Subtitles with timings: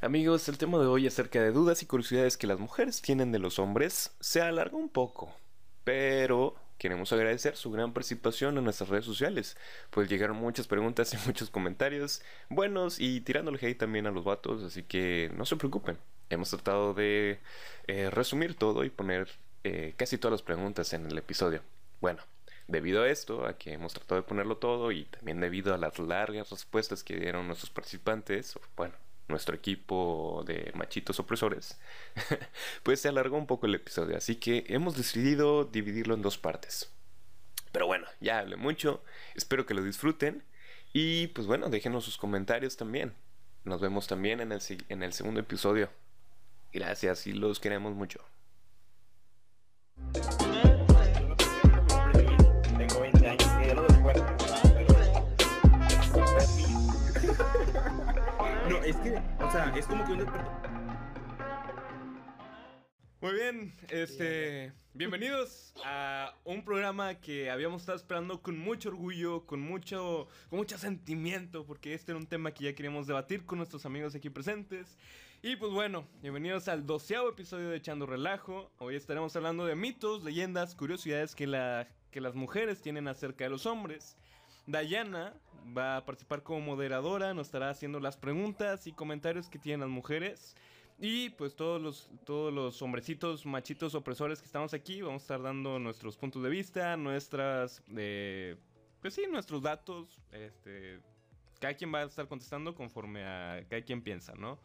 [0.00, 3.40] Amigos, el tema de hoy acerca de dudas y curiosidades que las mujeres tienen de
[3.40, 5.34] los hombres se alarga un poco,
[5.82, 9.56] pero queremos agradecer su gran participación en nuestras redes sociales,
[9.90, 14.62] pues llegaron muchas preguntas y muchos comentarios buenos y tirándole hate también a los vatos,
[14.62, 15.98] así que no se preocupen.
[16.30, 17.40] Hemos tratado de
[17.88, 19.28] eh, resumir todo y poner
[19.64, 21.60] eh, casi todas las preguntas en el episodio.
[22.00, 22.22] Bueno,
[22.68, 25.98] debido a esto, a que hemos tratado de ponerlo todo y también debido a las
[25.98, 28.94] largas respuestas que dieron nuestros participantes, bueno,
[29.28, 31.78] nuestro equipo de machitos opresores,
[32.82, 36.90] pues se alargó un poco el episodio, así que hemos decidido dividirlo en dos partes.
[37.72, 39.02] Pero bueno, ya hablé mucho,
[39.34, 40.42] espero que lo disfruten
[40.92, 43.14] y pues bueno, déjenos sus comentarios también.
[43.64, 45.90] Nos vemos también en el, en el segundo episodio.
[46.72, 48.24] Gracias y los queremos mucho.
[59.48, 59.50] O
[63.22, 69.60] Muy bien, este, bienvenidos a un programa que habíamos estado esperando con mucho orgullo, con
[69.60, 73.86] mucho, con mucho sentimiento, porque este era un tema que ya queríamos debatir con nuestros
[73.86, 74.98] amigos aquí presentes.
[75.40, 78.70] Y pues bueno, bienvenidos al doceavo episodio de Echando Relajo.
[78.76, 83.50] Hoy estaremos hablando de mitos, leyendas, curiosidades que, la, que las mujeres tienen acerca de
[83.50, 84.18] los hombres.
[84.66, 85.32] Dayana
[85.76, 89.88] va a participar como moderadora, nos estará haciendo las preguntas y comentarios que tienen las
[89.88, 90.54] mujeres.
[91.00, 95.42] Y pues todos los, todos los hombrecitos, machitos, opresores que estamos aquí, vamos a estar
[95.42, 98.56] dando nuestros puntos de vista, nuestras, eh,
[99.00, 100.18] pues sí, nuestros datos.
[100.32, 101.00] Este,
[101.60, 104.58] cada quien va a estar contestando conforme a cada quien piensa, ¿no?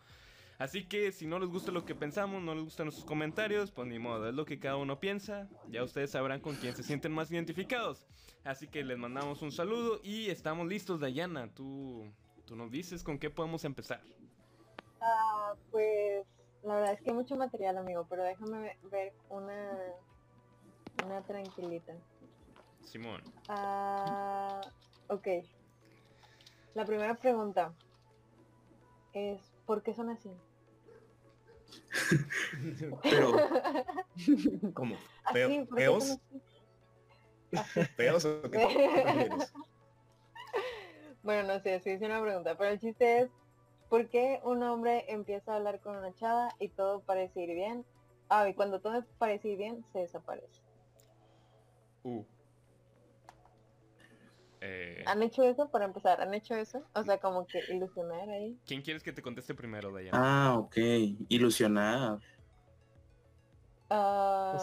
[0.59, 3.87] Así que si no les gusta lo que pensamos, no les gustan nuestros comentarios, pues
[3.87, 5.49] ni modo, es lo que cada uno piensa.
[5.69, 8.05] Ya ustedes sabrán con quién se sienten más identificados.
[8.43, 11.53] Así que les mandamos un saludo y estamos listos, Dayana.
[11.53, 12.05] Tú,
[12.45, 14.01] tú nos dices con qué podemos empezar.
[15.01, 16.25] Ah, pues
[16.63, 19.69] la verdad es que hay mucho material, amigo, pero déjame ver una,
[21.05, 21.93] una tranquilita.
[22.83, 23.21] Simón.
[23.49, 24.61] Ah,
[25.07, 25.27] ok.
[26.73, 27.73] La primera pregunta
[29.13, 30.31] es, ¿por qué son así?
[33.03, 33.35] Pero,
[34.73, 34.95] ¿cómo?
[35.33, 36.19] ¿Feos?
[37.95, 39.29] ¿Feos o qué?
[41.21, 43.29] bueno, no sé, sí es una pregunta, pero el chiste es,
[43.89, 47.85] ¿por qué un hombre empieza a hablar con una chava y todo parece ir bien?
[48.29, 50.61] Ah, y cuando todo parece ir bien, se desaparece.
[52.03, 52.23] Uh.
[54.65, 56.21] Eh, ¿Han hecho eso para empezar?
[56.21, 56.85] ¿Han hecho eso?
[56.93, 58.57] O sea, como que ilusionar ahí.
[58.65, 60.17] ¿Quién quieres que te conteste primero, Dayana?
[60.21, 60.77] Ah, ok.
[61.27, 62.19] Ilusionar.
[63.89, 64.57] Ah,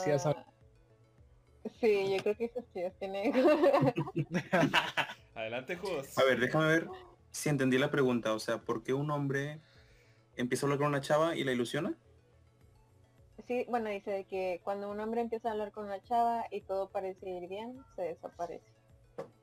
[1.78, 3.30] sí, yo creo que eso sí tiene.
[5.34, 6.16] Adelante, Jos.
[6.16, 6.88] A ver, déjame ver
[7.30, 8.32] si entendí la pregunta.
[8.32, 9.60] O sea, ¿por qué un hombre
[10.36, 11.94] empieza a hablar con una chava y la ilusiona?
[13.46, 16.88] Sí, bueno, dice que cuando un hombre empieza a hablar con una chava y todo
[16.88, 18.79] parece ir bien, se desaparece.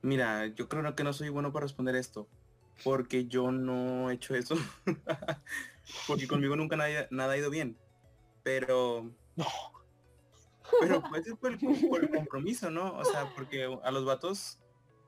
[0.02, 2.28] Mira, yo creo que no soy bueno para responder esto,
[2.84, 4.56] porque yo no he hecho eso.
[6.08, 7.78] porque conmigo nunca nada, ha ido bien.
[8.44, 9.12] Pero...
[9.36, 9.46] No.
[10.82, 12.94] Pero pues es por el, compromiso, ¿no?
[12.98, 14.60] O sea, porque a los vatos,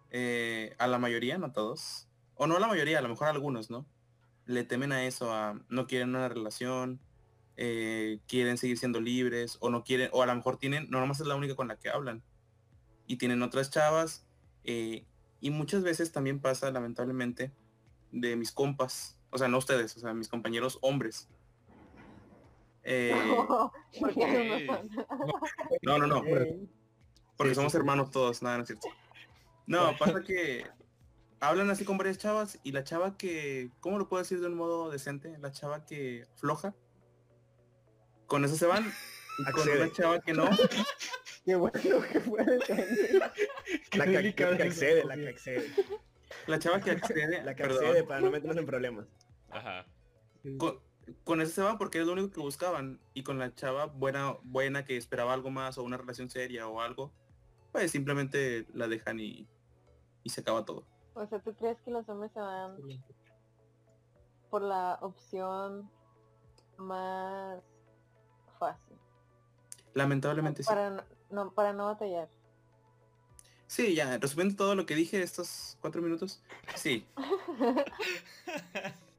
[0.10, 3.32] eh, a la mayoría, no todos, o no a la mayoría, a lo mejor a
[3.32, 3.86] algunos, ¿no?
[4.46, 7.02] Le temen a eso, a no quieren una relación,
[7.58, 11.20] eh, quieren seguir siendo libres, o no quieren, o a lo mejor tienen, no nomás
[11.20, 12.24] es la única con la que hablan.
[13.06, 14.29] Y tienen otras chavas
[14.72, 15.04] eh,
[15.42, 17.52] y muchas veces también pasa, lamentablemente,
[18.12, 21.28] de mis compas, o sea, no ustedes, o sea, mis compañeros hombres.
[22.84, 23.16] Eh,
[25.82, 26.22] no, no, no.
[27.36, 28.90] Porque somos hermanos todos, nada, no es cierto.
[29.66, 30.68] No, pasa que
[31.40, 34.56] hablan así con varias chavas y la chava que, ¿cómo lo puedo decir de un
[34.56, 35.36] modo decente?
[35.40, 36.76] La chava que floja.
[38.28, 38.94] Con eso se van.
[39.54, 40.50] Con una chava que no.
[41.46, 41.80] Qué bueno
[42.12, 42.60] que puede
[43.98, 45.68] La que, que, accede, la que accede.
[46.48, 47.44] La chava que accede.
[47.44, 49.08] La que accede para no meternos en problemas.
[49.50, 49.86] Ajá.
[51.24, 53.00] Con, eso se van porque es lo único que buscaban.
[53.14, 56.82] Y con la chava buena, buena que esperaba algo más o una relación seria o
[56.82, 57.12] algo,
[57.72, 59.48] pues simplemente la dejan y,
[60.24, 60.86] y se acaba todo.
[61.16, 62.78] O sea, ¿tú crees que los hombres se van
[64.50, 65.90] por la opción
[66.78, 67.64] más?
[70.04, 70.70] Lamentablemente sí.
[71.30, 72.28] No, para no batallar.
[73.68, 76.42] Sí, ya, resumiendo todo lo que dije estos cuatro minutos,
[76.76, 77.06] sí.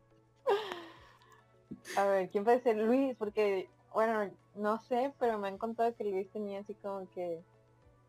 [1.96, 3.16] A ver, ¿quién puede ser Luis?
[3.16, 7.42] Porque, bueno, no sé, pero me han contado que Luis tenía así como que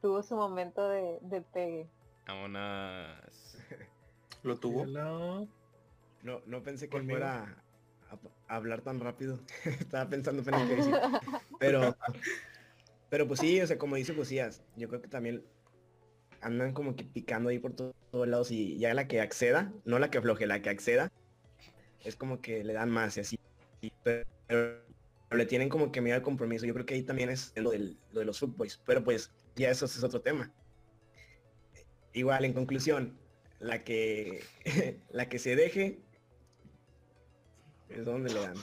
[0.02, 1.88] tuvo su momento de, de pegue.
[2.46, 3.58] unas
[4.44, 4.86] ¿Lo tuvo?
[4.88, 5.48] No,
[6.24, 7.64] no, no pensé que fuera
[8.10, 9.40] a- a hablar tan rápido.
[9.66, 10.96] Estaba pensando apenas decir.
[11.60, 11.96] Pero,
[13.12, 15.44] pero pues sí, o sea, como dice Josías, yo creo que también
[16.40, 20.00] andan como que picando ahí por to- todos lados y ya la que acceda, no
[20.00, 21.12] la que afloje, la que acceda,
[22.06, 23.40] es como que le dan más y así.
[24.04, 24.81] Pero
[25.30, 26.66] le tienen como que miedo al compromiso.
[26.66, 28.81] Yo creo que ahí también es lo, del, lo de los footboys.
[28.86, 30.54] Pero pues ya eso es otro tema.
[32.13, 33.18] Igual, en conclusión,
[33.60, 34.44] la que
[35.12, 36.00] la que se deje
[37.90, 38.56] es donde le dan.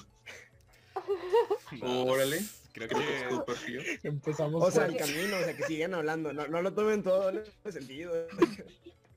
[1.83, 2.41] Órale.
[2.79, 3.23] Creo Creo que que...
[3.23, 3.83] es tu perfil.
[4.03, 6.33] Empezamos O sea, por- el camino, o sea, que sigan hablando.
[6.33, 8.27] No, no lo tomen todo en ese sentido.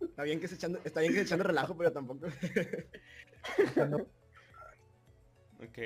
[0.01, 2.27] Está bien que se echando, está bien que se echando relajo, pero tampoco.
[5.63, 5.77] Ok.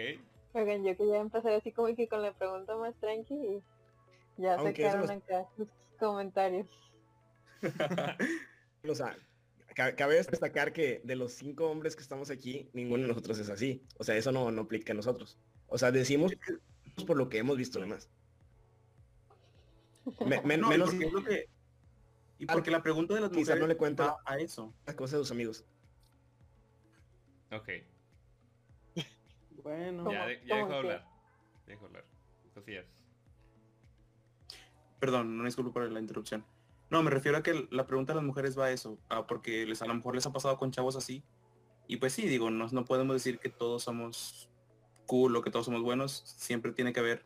[0.53, 3.63] Oigan, yo quería empezar así como que con la pregunta más tranqui y
[4.37, 5.67] ya sacaron los- acá sus
[5.99, 6.67] comentarios.
[8.87, 9.17] O sea,
[9.73, 13.49] ca- cabe destacar que de los cinco hombres que estamos aquí, ninguno de nosotros es
[13.49, 13.81] así.
[13.97, 15.39] O sea, eso no, no aplica a nosotros.
[15.65, 16.31] O sea, decimos
[17.03, 18.09] por lo que hemos visto además.
[20.25, 21.49] Me- men- No, y menos porque es lo que-
[22.37, 24.73] Y porque la pregunta de las mujeres no le cuenta va a eso.
[24.85, 25.65] las cosas de sus amigos.
[27.51, 27.69] Ok.
[29.63, 30.11] Bueno.
[30.11, 30.75] Ya, de- ya dejo ¿Cómo que?
[30.75, 31.07] hablar.
[31.65, 32.05] Dejo hablar.
[32.53, 32.85] Josías.
[34.99, 36.45] Perdón, no disculpo por la interrupción.
[36.89, 39.65] No, me refiero a que la pregunta de las mujeres va a eso, a porque
[39.65, 41.23] les, a lo mejor les ha pasado con chavos así.
[41.87, 44.49] Y pues sí, digo, no, no podemos decir que todos somos
[45.05, 46.23] cool o que todos somos buenos.
[46.37, 47.23] Siempre tiene que haber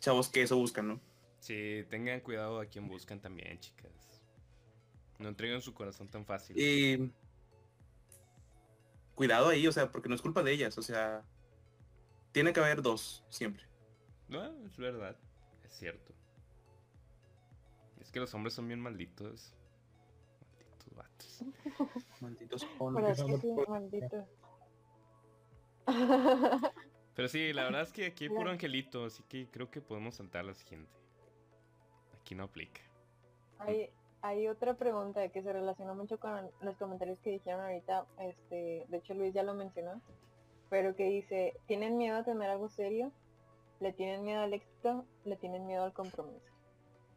[0.00, 1.00] chavos que eso buscan, ¿no?
[1.40, 3.90] Sí, tengan cuidado a quien buscan también, chicas.
[5.18, 6.58] No entreguen su corazón tan fácil.
[6.58, 7.10] Y
[9.14, 11.22] cuidado ahí, o sea, porque no es culpa de ellas, o sea,
[12.32, 13.64] tiene que haber dos, siempre.
[14.28, 15.16] No, es verdad.
[15.64, 16.12] Es cierto.
[18.00, 19.52] Es que los hombres son bien malditos.
[20.58, 21.44] Malditos vatos.
[22.20, 23.18] Malditos Pero hombres.
[23.18, 24.26] es que sí, por- maldito.
[27.14, 30.14] Pero sí, la verdad es que aquí hay puro angelito, así que creo que podemos
[30.14, 30.90] saltar a la siguiente.
[32.20, 32.80] Aquí no aplica.
[33.58, 33.90] Hay,
[34.22, 38.96] hay otra pregunta que se relaciona mucho con los comentarios que dijeron ahorita, este, de
[38.96, 40.00] hecho Luis ya lo mencionó,
[40.68, 43.12] pero que dice, ¿tienen miedo a tener algo serio?
[43.80, 45.04] ¿Le tienen miedo al éxito?
[45.24, 46.46] ¿Le tienen miedo al compromiso?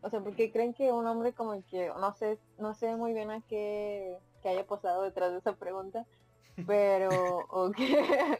[0.01, 3.31] O sea, porque creen que un hombre como que, no sé, no sé muy bien
[3.31, 6.05] a qué, qué haya pasado detrás de esa pregunta,
[6.67, 7.09] pero,
[7.49, 8.37] o que,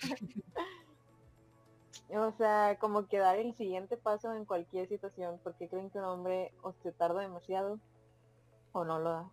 [2.10, 6.06] o sea, como que dar el siguiente paso en cualquier situación, porque creen que un
[6.06, 7.80] hombre o se tarda demasiado
[8.72, 9.30] o no lo da.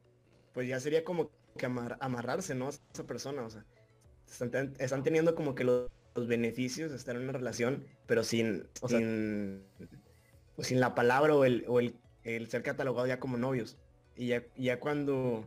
[0.53, 2.67] Pues ya sería como que amar- amarrarse, ¿no?
[2.67, 3.65] A esa persona, o sea.
[4.29, 8.23] Están, ten- están teniendo como que los, los beneficios de estar en una relación, pero
[8.25, 9.65] sin, O sea- sin,
[10.57, 13.79] pues sin la palabra o el, o el, el ser catalogado ya como novios.
[14.15, 15.45] Y ya, ya cuando,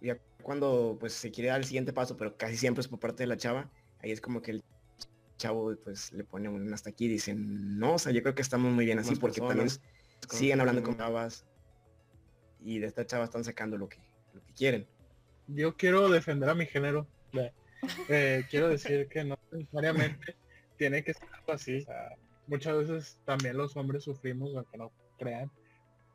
[0.00, 3.22] ya cuando pues se quiere dar el siguiente paso, pero casi siempre es por parte
[3.22, 3.70] de la chava,
[4.00, 4.64] ahí es como que el
[5.42, 8.42] chavo pues le pone un hasta aquí y dicen, no, o sea, yo creo que
[8.42, 9.80] estamos muy bien así Más porque personas,
[10.20, 11.44] también siguen hablando con chavas
[12.60, 13.98] y de esta chava están sacando lo que,
[14.32, 14.86] lo que quieren.
[15.48, 17.08] Yo quiero defender a mi género.
[18.08, 20.36] Eh, quiero decir que no necesariamente
[20.78, 21.78] tiene que ser algo así.
[21.78, 22.16] o sea,
[22.46, 25.50] muchas veces también los hombres sufrimos, aunque no crean.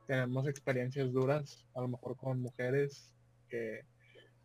[0.07, 3.13] Tenemos experiencias duras, a lo mejor con mujeres
[3.49, 3.81] que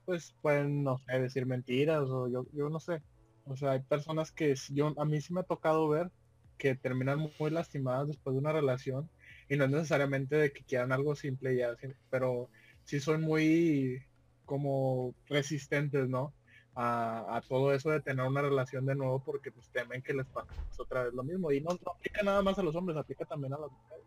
[0.05, 3.01] pues pueden, no sé, decir mentiras o yo, yo no sé.
[3.45, 6.11] O sea, hay personas que yo, a mí sí me ha tocado ver
[6.59, 9.11] que terminan mu- muy lastimadas después de una relación
[9.49, 11.77] y no es necesariamente de que quieran algo simple ya,
[12.11, 12.51] pero
[12.85, 14.03] sí son muy
[14.45, 16.35] como resistentes, ¿no?
[16.75, 20.49] A, todo eso de tener una relación de nuevo porque pues temen que les pase
[20.79, 21.53] otra vez lo mismo.
[21.53, 24.07] Y no aplica nada más a los hombres, aplica también a las mujeres.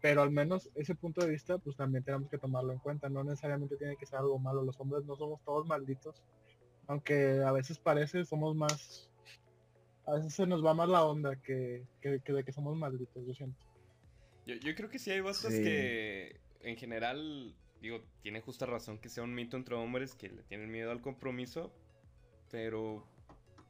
[0.00, 3.08] Pero al menos ese punto de vista pues también tenemos que tomarlo en cuenta.
[3.08, 4.62] No necesariamente tiene que ser algo malo.
[4.62, 6.22] Los hombres no somos todos malditos.
[6.86, 9.10] Aunque a veces parece somos más...
[10.06, 13.26] A veces se nos va más la onda que, que, que de que somos malditos,
[13.26, 13.58] yo siento.
[14.46, 15.62] Yo, yo creo que sí hay Sí.
[15.62, 20.42] que en general, digo, tiene justa razón que sea un mito entre hombres que le
[20.42, 21.72] tienen miedo al compromiso,
[22.50, 23.06] pero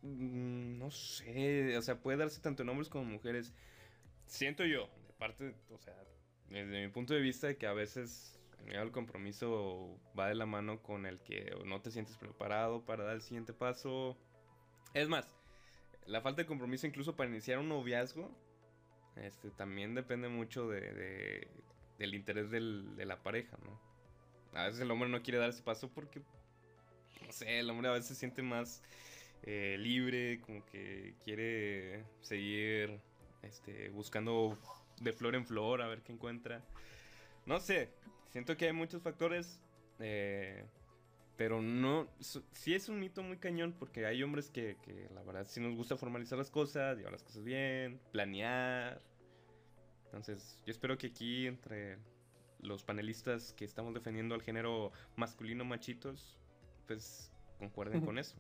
[0.03, 3.53] mm, no sé, o sea, puede darse tanto en hombres como en mujeres.
[4.27, 5.95] Siento yo, de parte, o sea,
[6.49, 10.83] desde mi punto de vista, de que a veces el compromiso va de la mano
[10.83, 14.17] con el que no te sientes preparado para dar el siguiente paso.
[14.95, 15.29] Es más,
[16.07, 18.31] la falta de compromiso incluso para iniciar un noviazgo
[19.17, 21.49] este, también depende mucho de, de-
[21.99, 23.81] del interés del- de la pareja, ¿no?
[24.59, 26.21] A veces el hombre no quiere dar ese paso porque,
[27.27, 28.83] no sé, el hombre a veces se siente más
[29.43, 33.01] eh, libre, como que quiere seguir
[33.43, 34.57] este, buscando
[35.01, 36.63] de flor en flor a ver qué encuentra.
[37.47, 37.91] No sé,
[38.35, 39.61] siento que hay muchos factores,
[40.01, 40.65] eh,
[41.37, 45.23] Pero no, su- sí es un mito muy cañón porque hay hombres que, que la
[45.23, 49.01] verdad sí nos gusta formalizar las cosas, llevar las cosas bien, planear.
[50.07, 51.99] Entonces, yo espero que aquí entre
[52.61, 56.39] los panelistas que estamos defendiendo al género masculino machitos,
[56.87, 58.37] pues concuerden con eso.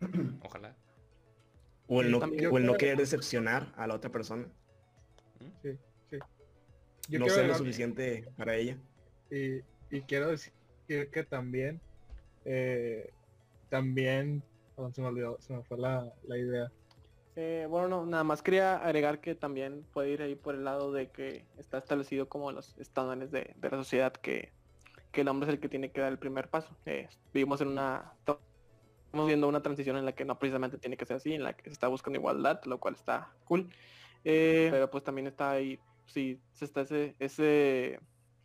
[0.42, 0.76] Ojalá.
[1.88, 2.46] O el Sí, no, también.
[2.52, 4.46] o el no querer decepcionar a la otra persona.
[6.10, 8.76] Yo no quiero ser lo suficiente para ella.
[9.30, 10.52] Y, y quiero decir
[10.86, 11.80] que también,
[12.44, 13.10] eh,
[13.68, 14.42] también,
[14.92, 16.70] se me olvidó, se me fue la, la idea.
[17.34, 20.92] Eh, bueno, no, nada más quería agregar que también puede ir ahí por el lado
[20.92, 24.52] de que está establecido como los estándares de, de la sociedad que,
[25.12, 26.74] que el hombre es el que tiene que dar el primer paso.
[26.86, 28.12] Eh, vivimos en una...
[28.18, 31.54] Estamos viendo una transición en la que no precisamente tiene que ser así, en la
[31.54, 33.70] que se está buscando igualdad, lo cual está cool.
[34.24, 38.00] Eh, pero pues también está ahí, sí, se está ese, ese,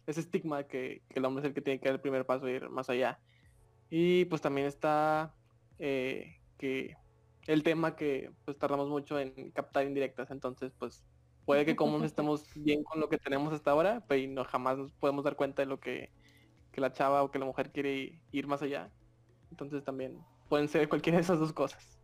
[0.08, 2.48] ese estigma que, que el hombre es el que tiene que dar el primer paso
[2.48, 3.20] e ir más allá.
[3.90, 5.34] Y pues también está
[5.80, 6.96] eh, que
[7.48, 11.04] el tema que pues tardamos mucho en captar indirectas, entonces pues
[11.46, 14.78] puede que como estemos bien con lo que tenemos hasta ahora, pero y no jamás
[14.78, 16.10] nos podemos dar cuenta de lo que,
[16.72, 18.90] que la chava o que la mujer quiere ir más allá.
[19.50, 20.18] Entonces también
[20.50, 22.00] pueden ser cualquiera de esas dos cosas.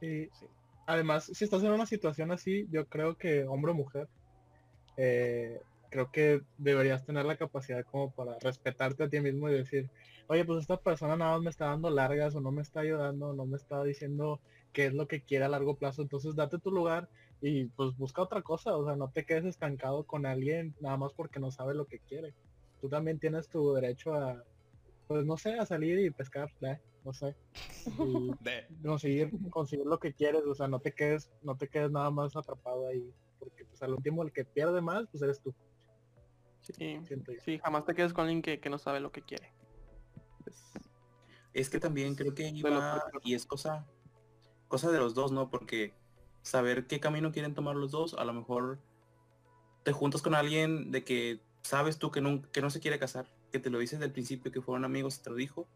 [0.00, 0.28] Y
[0.86, 4.08] además, si estás en una situación así, yo creo que hombre o mujer,
[5.02, 5.58] eh,
[5.90, 9.88] creo que deberías tener la capacidad como para respetarte a ti mismo y decir,
[10.28, 13.32] oye, pues esta persona nada más me está dando largas o no me está ayudando,
[13.32, 14.40] no me está diciendo
[14.74, 17.08] qué es lo que quiere a largo plazo, entonces date tu lugar
[17.40, 21.12] y pues busca otra cosa, o sea, no te quedes estancado con alguien nada más
[21.14, 22.34] porque no sabe lo que quiere.
[22.82, 24.44] Tú también tienes tu derecho a,
[25.08, 26.78] pues no sé, a salir y pescar, ¿eh?
[27.04, 27.34] no sé.
[27.98, 28.30] Y
[28.84, 32.36] conseguir conseguir lo que quieres o sea no te quedes no te quedes nada más
[32.36, 35.52] atrapado ahí porque pues al último el que pierde más pues eres tú
[36.60, 37.00] Sí,
[37.42, 39.52] sí, jamás te quedes con alguien que, que no sabe lo que quiere.
[40.46, 40.72] Es-
[41.52, 43.86] Es que también creo que iba y es cosa,
[44.68, 45.50] cosa de los dos, ¿no?
[45.50, 45.94] Porque
[46.42, 48.78] saber qué camino quieren tomar los dos, a lo mejor
[49.82, 53.26] te juntas con alguien de que sabes tú que no, que no se quiere casar,
[53.50, 55.66] que te lo dices desde el principio, que fueron amigos y te lo dijo,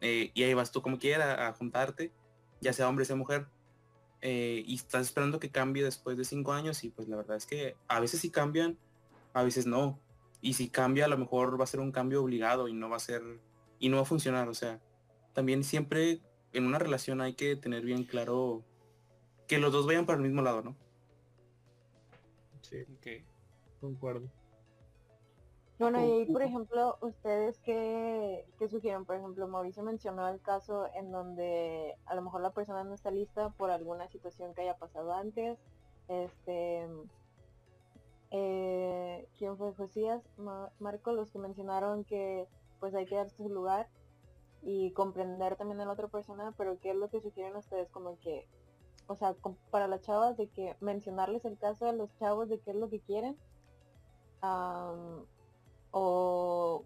[0.00, 2.12] eh, y ahí vas tú como quiera a juntarte,
[2.60, 3.46] ya sea hombre, sea mujer,
[4.22, 7.46] eh, y estás esperando que cambie después de cinco años, y pues la verdad es
[7.46, 8.78] que a veces sí cambian,
[9.32, 9.98] a veces no,
[10.40, 12.96] y si cambia a lo mejor va a ser un cambio obligado y no va
[12.96, 13.22] a ser,
[13.78, 14.80] y no va a funcionar, o sea,
[15.32, 16.20] también siempre
[16.52, 18.64] en una relación hay que tener bien claro
[19.46, 20.76] que los dos vayan para el mismo lado, ¿no?
[22.62, 23.24] sí ok.
[23.80, 24.39] concuerdo
[25.80, 31.10] Bueno, y por ejemplo, ustedes qué, qué sugieren, por ejemplo, Mauricio mencionó el caso en
[31.10, 35.14] donde a lo mejor la persona no está lista por alguna situación que haya pasado
[35.14, 35.58] antes.
[36.08, 36.86] Este,
[38.30, 40.22] eh, ¿quién fue Josías?
[40.36, 42.46] Ma- Marco, los que mencionaron que
[42.78, 43.88] pues hay que darse su lugar
[44.62, 48.18] y comprender también a la otra persona, pero ¿qué es lo que sugieren ustedes como
[48.18, 48.46] que,
[49.06, 49.34] o sea,
[49.70, 52.90] para las chavas de que mencionarles el caso de los chavos de qué es lo
[52.90, 53.38] que quieren?
[54.42, 55.24] am,
[55.90, 56.84] o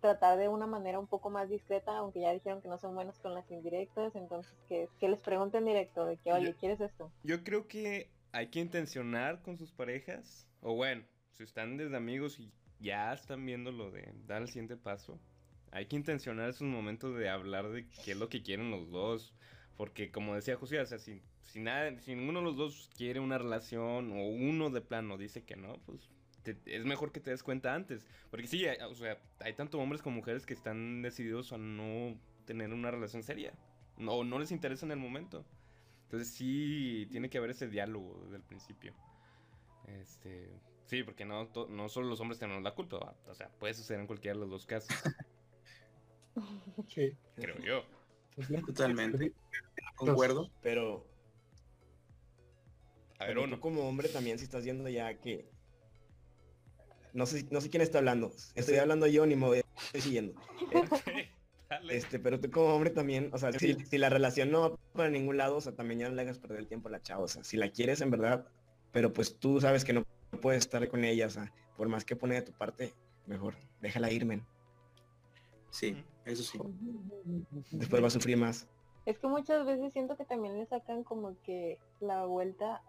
[0.00, 3.18] tratar de una manera un poco más discreta, aunque ya dijeron que no son buenos
[3.18, 7.10] con las indirectas, entonces que, que les pregunten directo de que, oye, Yo- ¿quieres esto?
[7.24, 12.38] Yo creo que hay que intencionar con sus parejas, o bueno, si están desde amigos
[12.38, 15.18] y ya están viendo lo de dar el siguiente paso,
[15.72, 19.34] hay que intencionar esos momentos de hablar de qué es lo que quieren los dos,
[19.76, 23.20] porque como decía José, o sea, si, si, nada, si ninguno de los dos quiere
[23.20, 26.08] una relación o uno de plano dice que no, pues
[26.42, 29.78] te- es mejor que te des cuenta antes, porque sí, hay- o sea, hay tanto
[29.78, 33.52] hombres como mujeres que están decididos a no tener una relación seria,
[33.96, 35.44] no, no les interesa en el momento.
[36.04, 38.94] Entonces sí tiene que haber ese diálogo desde el principio.
[39.86, 40.48] Este,
[40.86, 43.14] sí, porque no, to- no solo los hombres tenemos la culpa, ¿va?
[43.26, 44.88] o sea, puede suceder en cualquiera de los dos casos,
[46.88, 47.84] sí creo yo.
[48.66, 49.32] Totalmente.
[49.96, 50.50] Concuerdo.
[50.62, 51.06] Pero,
[53.18, 53.56] A ver, pero uno.
[53.56, 55.50] tú como hombre también si estás viendo ya que...
[57.12, 58.32] No sé, no sé quién está hablando.
[58.54, 60.34] Estoy hablando yo ni me voy, estoy siguiendo.
[61.06, 61.30] Eh,
[61.68, 61.96] Dale.
[61.98, 65.10] Este, pero tú como hombre también, o sea, si, si la relación no va para
[65.10, 67.24] ningún lado, o sea, también ya no le hagas perder el tiempo a la chava,
[67.24, 68.46] o sea, si la quieres en verdad,
[68.90, 70.06] pero pues tú sabes que no
[70.40, 72.94] puedes estar con ella, o sea, por más que pone de tu parte,
[73.26, 74.46] mejor, déjala ir, men.
[75.70, 76.58] Sí, eso sí.
[77.70, 78.66] Después va a sufrir más.
[79.04, 82.82] Es que muchas veces siento que también le sacan como que la vuelta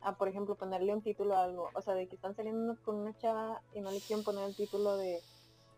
[0.00, 1.70] a, por ejemplo, ponerle un título a algo.
[1.74, 4.54] O sea, de que están saliendo con una chava y no le quieren poner el
[4.54, 5.22] título de,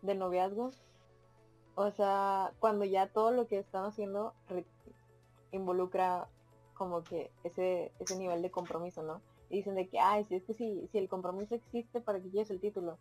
[0.01, 0.71] de noviazgo.
[1.75, 4.33] O sea, cuando ya todo lo que están haciendo
[5.51, 6.27] involucra
[6.73, 9.21] como que ese, ese nivel de compromiso, ¿no?
[9.49, 12.29] Y dicen de que, ay, si es que si, si el compromiso existe, ¿para qué
[12.29, 12.97] quieres el título?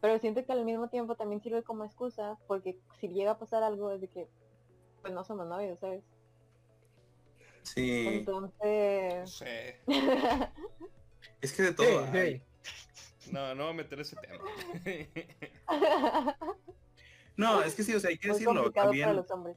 [0.00, 3.62] Pero siento que al mismo tiempo también sirve como excusa porque si llega a pasar
[3.62, 4.28] algo es de que
[5.02, 6.02] pues no somos novios, ¿sabes?
[7.62, 8.06] Sí.
[8.08, 9.30] Entonces...
[9.30, 9.80] sé.
[11.40, 12.06] Es que de todo.
[12.12, 12.42] Sí,
[13.18, 13.30] sí.
[13.32, 14.44] No, no voy a meter ese tema.
[17.36, 18.70] No, es que sí, o sea, hay que Muy decirlo.
[18.70, 19.56] para También los hombres.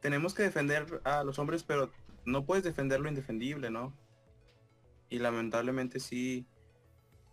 [0.00, 1.92] tenemos que defender a los hombres, pero
[2.24, 3.96] no puedes defender lo indefendible, ¿no?
[5.08, 6.44] Y lamentablemente sí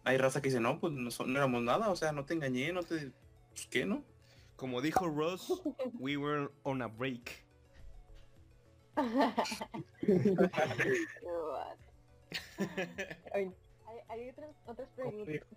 [0.04, 2.72] hay raza que dice, no, pues no, no éramos nada, o sea, no te engañé,
[2.74, 3.12] no te...
[3.50, 4.04] Pues, ¿Qué, no?
[4.56, 5.64] Como dijo Ross,
[6.00, 7.45] we were on a break.
[13.34, 13.52] Hay,
[14.10, 14.90] hay otras, otras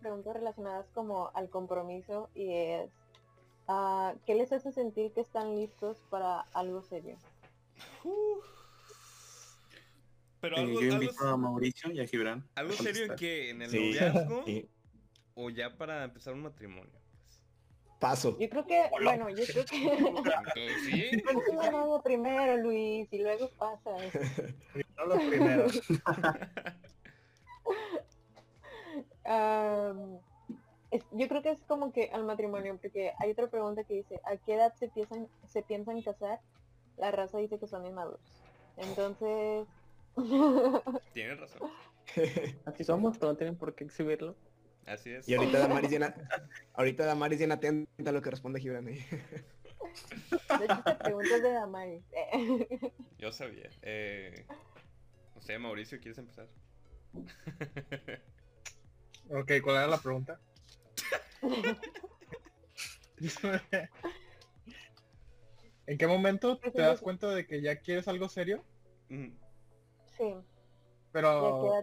[0.00, 2.90] preguntas relacionadas como al compromiso y es
[3.68, 7.16] ah, ¿qué les hace sentir que están listos para algo serio?
[10.40, 12.48] Pero Eh, algo, yo algo, invito a Mauricio y a Gibran.
[12.54, 13.78] algo serio en que en el Sí.
[13.78, 14.68] noviazgo Sí.
[15.34, 16.92] o ya para empezar un matrimonio.
[17.98, 18.38] Paso.
[18.38, 21.22] Yo creo que, bueno, yo creo que sí.
[22.04, 23.90] Primero, Luis, y luego pasa.
[24.96, 25.80] No los primeros.
[30.90, 34.20] Es- yo creo que es como que al matrimonio, porque hay otra pregunta que dice,
[34.24, 36.40] ¿a qué edad se piensan, se piensan casar?
[36.96, 38.20] La raza dice que son inmaduros.
[38.76, 39.66] Entonces,
[41.12, 41.70] Tienes razón.
[42.64, 44.34] Así somos, pero no tienen por qué exhibirlo.
[44.88, 45.28] Así es.
[45.28, 46.04] Y ahorita Damaris bien,
[46.74, 48.94] ahorita Damaris bien atenta a lo que responde Gibran ahí.
[48.94, 52.04] de hecho, esta pregunta es de Damaris.
[53.18, 53.68] Yo sabía.
[53.82, 54.46] Eh,
[55.34, 56.48] no sé, Mauricio, ¿quieres empezar?
[59.30, 60.40] Ok, ¿cuál era la pregunta?
[65.86, 68.64] ¿En qué momento te das cuenta de que ya quieres algo serio?
[69.10, 70.34] Sí,
[71.12, 71.74] Pero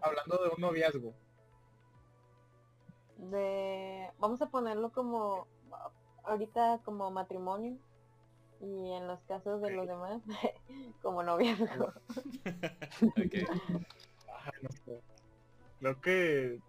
[0.00, 1.12] hablando de un noviazgo.
[3.18, 5.46] De, vamos a ponerlo como,
[6.24, 7.76] ahorita como matrimonio,
[8.60, 10.22] y en los casos de los demás,
[11.02, 11.92] como noviazgo.
[13.02, 13.34] ok.
[14.34, 15.00] Ajá, no sé.
[15.78, 16.60] Creo que,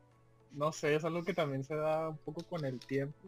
[0.52, 3.28] no sé, es algo que también se da un poco con el tiempo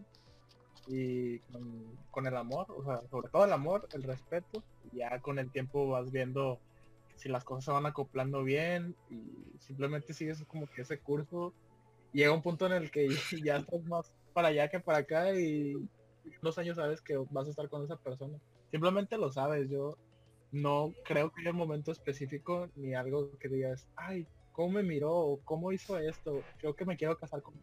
[0.88, 5.19] y con, con el amor, o sea, sobre todo el amor, el respeto, y ya
[5.22, 6.60] con el tiempo vas viendo
[7.22, 11.54] si las cosas se van acoplando bien y simplemente sigues como que ese curso.
[12.13, 13.08] Llega un punto en el que
[13.45, 17.47] ya estás más para allá que para acá y en dos años sabes que vas
[17.47, 18.38] a estar con esa persona.
[18.71, 19.97] Simplemente lo sabes, yo
[20.52, 25.39] no creo que haya un momento específico ni algo que digas, ay, ¿cómo me miró?
[25.45, 26.43] ¿Cómo hizo esto?
[26.58, 27.54] Creo que me quiero casar con.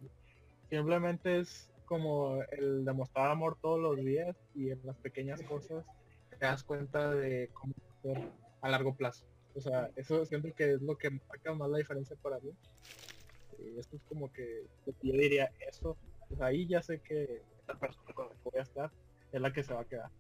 [0.71, 5.85] Simplemente es como el demostrar amor todos los días y en las pequeñas cosas
[6.31, 8.29] te das cuenta de cómo ser
[8.61, 9.25] a largo plazo.
[9.55, 12.51] O sea, eso siento que es lo que marca más la diferencia para mí.
[13.59, 14.65] Y esto es como que
[15.03, 15.97] yo diría eso,
[16.29, 18.91] pues ahí ya sé que esta persona con la que voy a estar
[19.33, 20.11] es la que se va a quedar.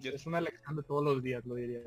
[0.00, 1.80] Yo- Es una elección de todos los días, lo diría.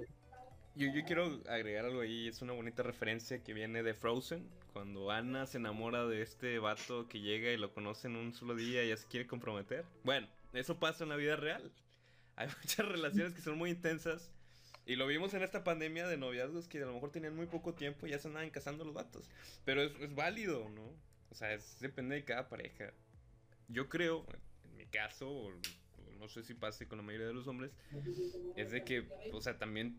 [0.76, 5.12] Yo, yo quiero agregar algo ahí, es una bonita referencia que viene de Frozen, cuando
[5.12, 8.84] Anna se enamora de este vato que llega y lo conoce en un solo día
[8.84, 9.86] y ya se quiere comprometer.
[10.04, 11.72] Bueno, eso pasa en la vida real.
[12.36, 14.32] Hay muchas relaciones que son muy intensas
[14.86, 17.74] y lo vimos en esta pandemia de noviazgos que a lo mejor tenían muy poco
[17.74, 19.30] tiempo y ya se andaban casando los vatos.
[19.66, 20.84] Pero es, es válido, ¿no?
[21.32, 22.92] O sea, es- depende de cada pareja.
[23.70, 24.26] Yo creo,
[24.66, 25.52] en mi caso, o-
[26.20, 27.72] no sé si pase con la mayoría de los hombres,
[28.56, 29.98] es de que, o sea, también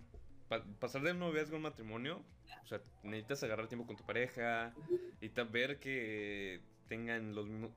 [0.49, 2.23] pa- pasar de noviazgo a un matrimonio,
[2.63, 4.75] o sea, necesitas agarrar tiempo con tu pareja,
[5.15, 7.73] necesitas ver que tengan los mismos,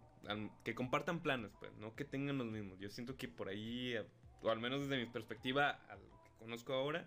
[0.63, 2.77] que compartan planes, pues, no que tengan los mismos.
[2.79, 3.95] Yo siento que por ahí,
[4.41, 5.79] o al menos desde mi perspectiva,
[6.47, 7.05] conozco ahora,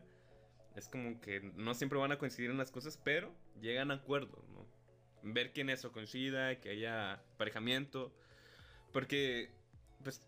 [0.76, 4.46] es como que no siempre van a coincidir en las cosas, pero llegan a acuerdos,
[4.50, 4.66] ¿no?
[5.22, 8.12] Ver que en eso coincida, que haya aparejamiento,
[8.92, 9.50] porque,
[10.04, 10.20] pues,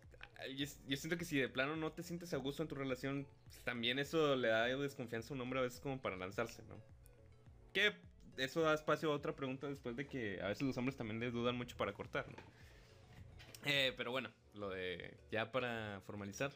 [0.55, 3.27] yo, yo siento que si de plano no te sientes a gusto en tu relación,
[3.45, 6.75] pues, también eso le da desconfianza a un hombre a veces como para lanzarse, ¿no?
[7.71, 7.93] Que
[8.37, 11.33] eso da espacio a otra pregunta después de que a veces los hombres también les
[11.33, 12.37] dudan mucho para cortar, ¿no?
[13.65, 16.51] Eh, pero bueno, lo de ya para formalizar.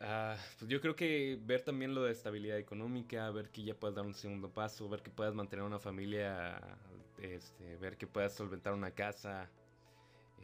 [0.00, 3.96] Ah, pues yo creo que ver también lo de estabilidad económica, ver que ya puedas
[3.96, 6.78] dar un segundo paso, ver que puedas mantener una familia,
[7.18, 9.50] este, ver que puedas solventar una casa,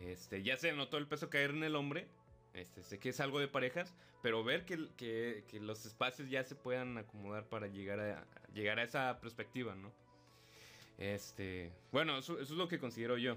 [0.01, 2.09] este, ya se notó el peso caer en el hombre.
[2.55, 6.57] Este, sé que es algo de parejas, pero ver que, que- los espacios ya se
[6.57, 9.93] puedan acomodar para llegar a, a llegar a esa perspectiva, ¿no?
[10.99, 13.37] Este, bueno, eso, eso es lo que considero yo.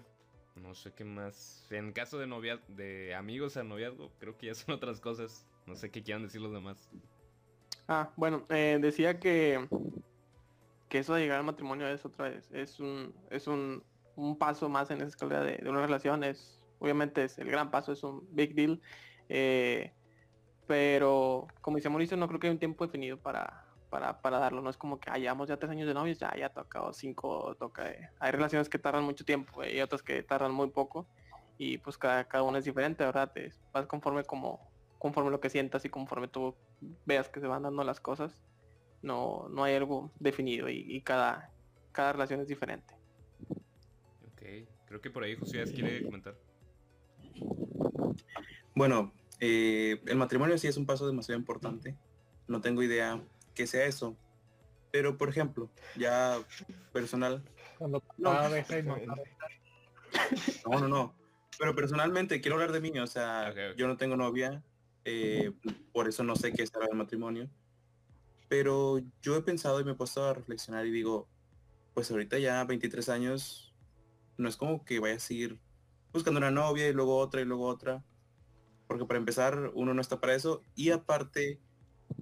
[0.56, 1.67] No sé qué más.
[1.71, 5.47] En caso de novia, de amigos a noviazgo, creo que ya son otras cosas.
[5.65, 6.89] No sé qué quieran decir los demás.
[7.88, 9.67] Ah, bueno, eh, decía que
[10.89, 13.84] que eso de llegar al matrimonio es otra vez, es un, es un
[14.15, 17.71] un paso más en esa escalera de, de una relación es, obviamente es el gran
[17.71, 18.82] paso, es un big deal.
[19.30, 19.93] eh,
[20.67, 24.62] pero como dice Mauricio, no creo que hay un tiempo definido para, para, para darlo.
[24.62, 26.93] No es como que ah, llevamos ya tres años de novios, ya, ya toca o
[26.93, 27.89] cinco, toca.
[27.91, 28.10] eh.
[28.19, 31.08] Hay relaciones que tardan mucho tiempo y otras que tardan muy poco.
[31.58, 33.32] Y pues cada, cada uno es diferente, ¿verdad?
[33.34, 34.70] Te vas conforme como,
[35.02, 36.56] conforme lo que sientas y conforme tú
[37.08, 38.40] veas que se van dando las cosas.
[39.02, 41.52] No, no hay algo definido y, y cada,
[41.92, 42.94] cada relación es diferente.
[43.50, 44.44] Ok,
[44.86, 46.36] creo que por ahí Josías quiere comentar.
[48.76, 51.98] Bueno, eh, el matrimonio sí es un paso demasiado importante.
[52.48, 53.20] No tengo idea
[53.56, 54.16] que sea eso.
[54.92, 56.38] Pero, por ejemplo, ya
[56.94, 57.44] personal.
[57.80, 58.34] Cuando No.
[60.70, 61.16] No, no, no.
[61.58, 63.00] Pero personalmente, quiero hablar de mí.
[63.00, 64.62] O sea, yo no tengo novia.
[65.06, 65.52] Eh,
[65.94, 67.50] por eso no sé qué será el matrimonio.
[68.48, 71.28] Pero yo he pensado y me he puesto a reflexionar y digo,
[71.94, 73.74] pues ahorita ya 23 años,
[74.38, 75.60] no es como que vaya a seguir
[76.12, 78.04] buscando una novia y luego otra y luego otra.
[78.88, 80.64] Porque para empezar, uno no está para eso.
[80.76, 81.60] Y aparte,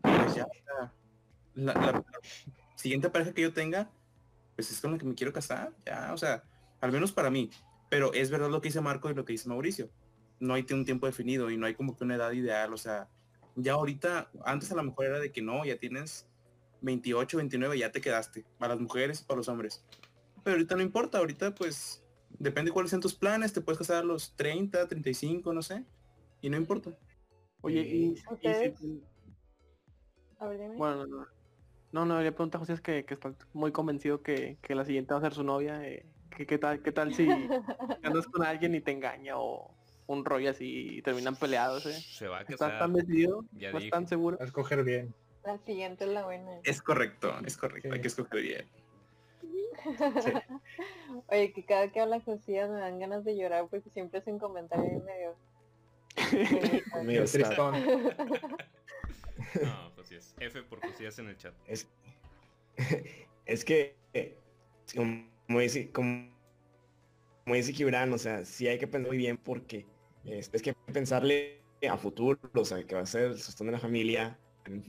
[0.04, 0.46] pues ya
[1.56, 2.04] la- la
[2.76, 3.90] siguiente pareja que yo tenga,
[4.56, 5.74] pues es con la que me quiero casar.
[5.86, 6.44] Ya, o sea,
[6.80, 7.50] al menos para mí.
[7.90, 9.90] Pero es verdad lo que dice Marco y lo que dice Mauricio.
[10.40, 12.74] No hay un tiempo definido y no hay como que una edad ideal.
[12.74, 13.10] O sea,
[13.56, 16.28] ya ahorita, antes a lo mejor era de que no, ya tienes
[16.82, 18.46] 28, 29, ya te quedaste.
[18.58, 19.84] Para las mujeres y para los hombres.
[20.44, 21.18] Pero ahorita no importa.
[21.18, 22.04] Ahorita pues
[22.38, 23.54] depende cuáles sean tus planes.
[23.54, 25.86] Te puedes casar a los 30, 35, no sé.
[26.42, 26.98] Y no importa.
[27.62, 29.04] Oye, y, y si
[30.40, 30.78] A ver, dime.
[30.78, 31.28] Bueno, no, no.
[31.92, 34.86] No, no, le pregunta a José es que, que está muy convencido que, que la
[34.86, 35.86] siguiente va a ser su novia.
[35.88, 37.28] eh, que, ¿Qué tal, qué tal si
[38.04, 39.74] andas con alguien y te engaña o
[40.10, 41.86] un rollo así y terminan peleados?
[41.86, 41.94] Eh?
[41.94, 42.80] Se va a ¿Estás casar.
[42.80, 43.46] tan decidido?
[43.54, 43.96] ya ¿Estás dijo.
[43.96, 44.38] tan seguro?
[44.40, 45.14] a escoger bien.
[45.44, 46.60] La siguiente es la buena.
[46.64, 47.94] Es correcto, es correcto.
[47.94, 48.66] Hay que escoger bien.
[51.28, 55.04] Oye, que cada que habla Josías me dan ganas de llorar porque siempre hacen comentarios
[55.06, 55.36] medio...
[57.04, 57.40] Medio sad.
[57.42, 57.76] Tristón.
[59.64, 60.36] No, Josías.
[60.40, 61.54] F por Josías en el chat.
[61.66, 61.88] Es,
[63.46, 64.38] es que, eh,
[64.96, 66.30] como, como dice, como,
[67.46, 69.88] como dice Gibran, o sea, sí hay que pensar muy bien porque
[70.26, 73.80] es, que pensarle a futuro, o sea, que va a ser el sostén de la
[73.80, 74.38] familia,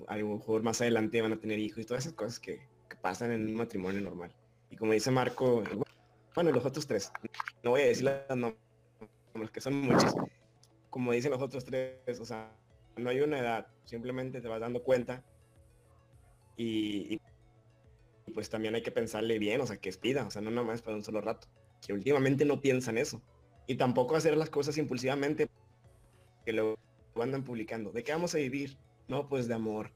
[0.08, 2.68] a lo mejor más adelante van a tener hijos y todas esas cosas que,
[3.00, 4.30] pasan en un matrimonio normal.
[4.68, 5.62] Y como dice Marco,
[6.34, 7.10] bueno, los otros tres,
[7.62, 10.14] no voy a decir los nombres, que son muchos,
[10.90, 12.52] como dicen los otros tres, o sea,
[12.96, 15.24] no hay una edad, simplemente te vas dando cuenta
[16.56, 17.20] y, y
[18.30, 20.50] y pues también hay que pensarle bien, o sea, que es vida, o sea, no
[20.50, 21.48] nada más para un solo rato.
[21.84, 23.20] Que últimamente no piensan eso.
[23.70, 25.48] Y tampoco hacer las cosas impulsivamente
[26.44, 26.76] que luego
[27.14, 27.92] andan publicando.
[27.92, 28.76] ¿De qué vamos a vivir?
[29.06, 29.92] No, pues de amor.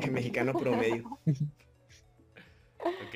[0.00, 1.04] El mexicano promedio.
[2.78, 3.14] Ok.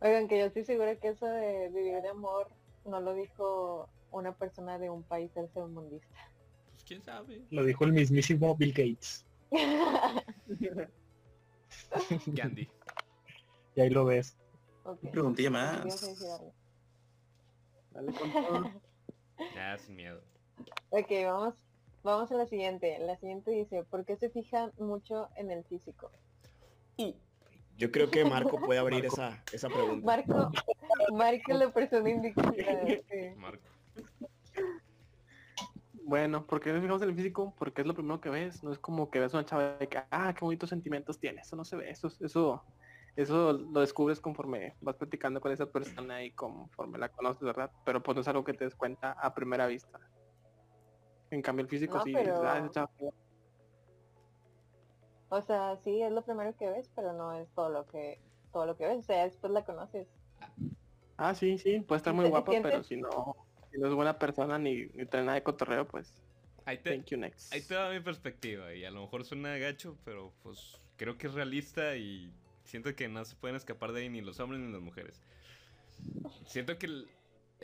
[0.00, 2.50] Oigan, que yo estoy segura que eso de vivir de amor
[2.84, 6.32] no lo dijo una persona de un país tercermundista.
[6.72, 7.42] Pues quién sabe.
[7.50, 9.24] Lo dijo el mismísimo Bill Gates.
[12.26, 12.68] Gandhi.
[13.76, 14.36] Y ahí lo ves.
[14.82, 14.98] Ok.
[15.00, 16.04] Una preguntilla más.
[17.92, 18.70] Dale con todo.
[19.56, 20.20] Ya, sin miedo.
[20.90, 21.54] Ok, vamos,
[22.04, 22.98] vamos a la siguiente.
[23.00, 26.12] La siguiente dice, ¿por qué se fijan mucho en el físico?
[27.76, 30.06] Yo creo que Marco puede abrir esa, esa pregunta.
[30.06, 30.50] Marco,
[31.12, 32.52] Marco es la persona indicada.
[32.54, 33.34] sí.
[33.36, 33.64] Marco.
[36.04, 37.54] Bueno, ¿por qué nos fijamos en el físico?
[37.58, 38.62] Porque es lo primero que ves.
[38.62, 41.40] No es como que ves una chava de que, ah, qué bonitos sentimientos tiene.
[41.40, 41.90] Eso no se ve.
[41.90, 42.62] Eso, eso,
[43.16, 47.70] eso lo descubres conforme vas platicando con esa persona y conforme la conoces, ¿verdad?
[47.84, 50.00] Pero pues no es algo que te des cuenta a primera vista.
[51.30, 52.68] En cambio el físico No, sí, pero- "Ah,
[55.30, 58.20] O sea, sí, es lo primero que ves, pero no es todo lo que
[58.52, 58.98] todo lo que ves.
[58.98, 60.06] O sea, después la conoces.
[61.16, 63.34] Ah, sí, sí, puede estar muy ¿Te guapa, pero si no,
[63.70, 66.20] si no es buena persona ni, ni trae nada de cotorreo, pues
[66.66, 67.50] Ahí te, thank you next.
[67.52, 68.74] ahí te da mi perspectiva.
[68.74, 72.30] Y a lo mejor suena gacho, pero pues creo que es realista y
[72.64, 75.20] siento que no se pueden escapar de ahí ni los hombres ni las mujeres.
[76.46, 77.08] Siento que el,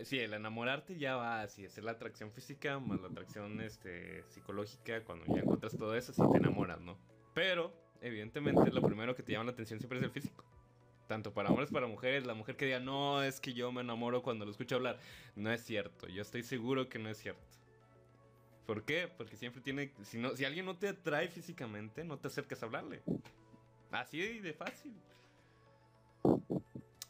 [0.04, 5.02] sí, el enamorarte ya va así, es la atracción física más la atracción este, psicológica.
[5.04, 6.98] Cuando ya encuentras todo eso, sí te enamoras, ¿no?
[7.34, 10.44] Pero, evidentemente, lo primero que te llama la atención siempre es el físico.
[11.06, 13.80] Tanto para hombres como para mujeres, la mujer que diga, no, es que yo me
[13.80, 14.98] enamoro cuando lo escucho hablar.
[15.36, 17.58] No es cierto, yo estoy seguro que no es cierto.
[18.66, 19.08] ¿Por qué?
[19.08, 19.94] Porque siempre tiene.
[20.02, 23.02] Si, no, si alguien no te atrae físicamente, no te acerques a hablarle.
[23.90, 24.94] Así de fácil.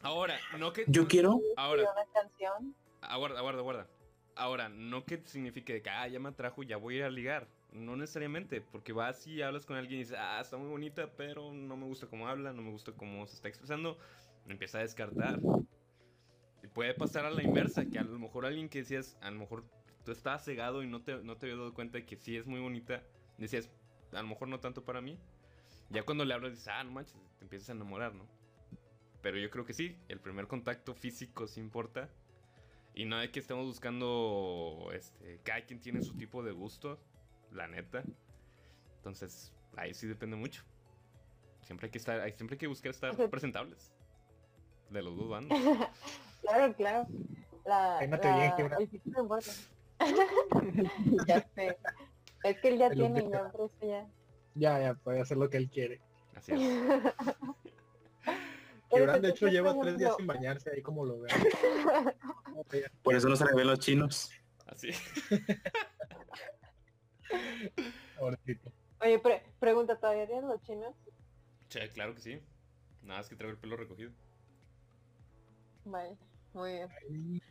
[0.01, 0.85] Ahora, no que.
[0.87, 2.75] Yo quiero, Ahora, una canción.
[3.01, 3.87] aguarda, aguarda, aguarda.
[4.35, 7.47] Ahora, no que signifique que, ah, ya me atrajo, ya voy a ir a ligar.
[7.73, 11.51] No necesariamente, porque vas y hablas con alguien y dices, ah, está muy bonita, pero
[11.51, 13.97] no me gusta cómo habla, no me gusta cómo se está expresando.
[14.47, 15.39] empieza a descartar.
[16.63, 19.39] Y puede pasar a la inversa, que a lo mejor alguien que decías, a lo
[19.39, 19.65] mejor
[20.05, 22.47] tú estabas cegado y no te, no te habías dado cuenta de que sí es
[22.47, 23.03] muy bonita,
[23.37, 23.69] decías,
[24.13, 25.19] a lo mejor no tanto para mí.
[25.89, 28.25] Ya cuando le hablas dices, ah, no manches, te empiezas a enamorar, ¿no?
[29.21, 32.09] Pero yo creo que sí, el primer contacto físico sí importa.
[32.93, 36.99] Y no es que estemos buscando, este, cada quien tiene su tipo de gusto,
[37.51, 38.03] la neta.
[38.97, 40.63] Entonces, ahí sí depende mucho.
[41.61, 43.93] Siempre hay que estar, hay- siempre hay que buscar estar presentables.
[44.89, 45.57] De los dos bandos.
[46.41, 47.07] Claro, claro.
[47.65, 48.81] La, Peínate la- bien, Gibran.
[48.81, 49.51] el físico importa.
[51.27, 51.77] ya sé.
[52.43, 54.07] Es que él ya El tiene, ya por eso ya.
[54.59, 56.01] Ya, ya, puede hacer lo que él quiere.
[56.35, 56.59] Así es.
[56.59, 57.05] Gibran,
[59.21, 61.39] de Pero, hecho, lleva tres días sin bañarse, ahí como lo vean.
[63.03, 64.31] Por eso no se le ven los chinos.
[64.65, 64.89] Así.
[69.01, 70.93] Oye, pre- pregunta, ¿todavía tienen los chinos?
[71.69, 72.39] Che, claro que sí.
[73.01, 74.11] Nada más que traigo el pelo recogido.
[75.85, 76.17] Vale,
[76.53, 77.41] muy bien.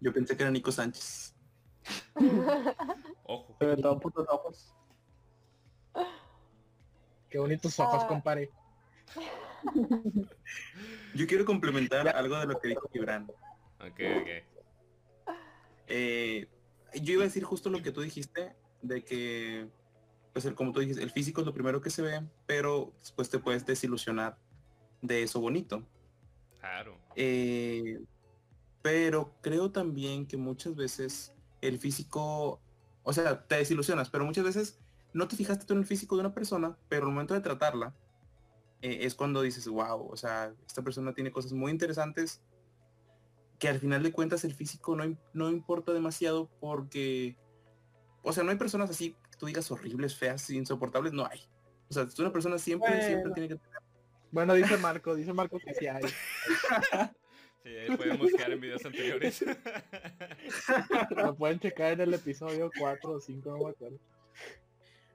[0.00, 1.34] Yo pensé que era Nico Sánchez.
[3.24, 3.56] Ojo.
[3.60, 4.74] Sobre todo putos ojos.
[7.30, 8.08] Qué bonitos ojos, Ah.
[8.08, 8.50] compadre.
[11.14, 13.24] Yo quiero complementar algo de lo que dijo Gibran.
[13.80, 15.36] Ok, ok.
[15.88, 16.48] Eh,
[17.02, 19.68] yo iba a decir justo lo que tú dijiste, de que,
[20.32, 23.28] pues el, como tú dijiste, el físico es lo primero que se ve, pero después
[23.28, 24.38] te puedes desilusionar
[25.02, 25.82] de eso bonito.
[26.60, 26.96] Claro.
[27.16, 28.00] Eh,
[28.82, 32.60] pero creo también que muchas veces el físico,
[33.02, 34.78] o sea, te desilusionas, pero muchas veces
[35.12, 37.94] no te fijaste tú en el físico de una persona, pero al momento de tratarla,
[38.82, 42.40] eh, es cuando dices, wow, o sea, esta persona tiene cosas muy interesantes
[43.58, 47.36] que al final de cuentas el físico no, no importa demasiado porque,
[48.22, 51.40] o sea, no hay personas así que tú digas horribles, feas, insoportables, no hay.
[51.90, 53.34] O sea, una persona siempre, siempre Bueno.
[53.34, 53.60] tiene que
[54.30, 56.02] Bueno, dice Marco, dice Marco que sí hay.
[57.64, 59.44] Sí, ahí podemos quedar en videos anteriores.
[61.10, 63.98] Lo pueden checar en el episodio 4 o 5, no me acuerdo.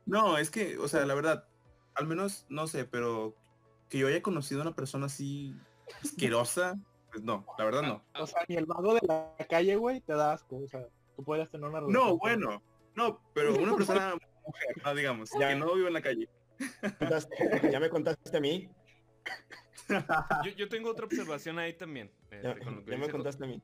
[0.05, 1.47] No, es que, o sea, la verdad,
[1.95, 3.35] al menos, no sé, pero
[3.89, 5.55] que yo haya conocido a una persona así
[6.03, 6.79] asquerosa,
[7.11, 8.03] pues no, la verdad no.
[8.19, 10.57] O sea, ni el vago de la calle, güey, te da asco.
[10.57, 12.07] O sea, tú podrías tener una relación.
[12.07, 12.61] No, bueno,
[12.95, 15.49] no, pero una persona mujer, no, digamos, Ya.
[15.49, 16.29] que no vive en la calle.
[17.71, 18.69] Ya me contaste a mí.
[20.45, 22.11] Yo, yo tengo otra observación ahí también.
[22.31, 23.61] este, Ya, con lo que ya me contaste a mí.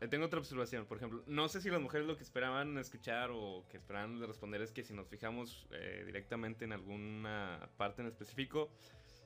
[0.00, 3.30] Eh, Tengo otra observación, por ejemplo, no sé si las mujeres lo que esperaban escuchar
[3.32, 8.08] o que esperaban responder es que si nos fijamos eh, directamente en alguna parte en
[8.08, 8.70] específico,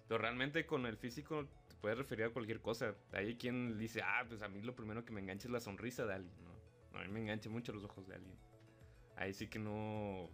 [0.09, 2.95] pero realmente con el físico te puedes referir a cualquier cosa.
[3.13, 6.07] Hay quien dice, ah, pues a mí lo primero que me engancha es la sonrisa
[6.07, 6.99] de alguien, ¿no?
[6.99, 8.37] A mí me enganchan mucho los ojos de alguien.
[9.17, 10.29] Ahí sí que no...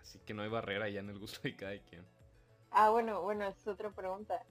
[0.00, 2.04] Así que no hay barrera ya en el gusto de cada quien.
[2.70, 4.44] Ah, bueno, bueno, es otra pregunta.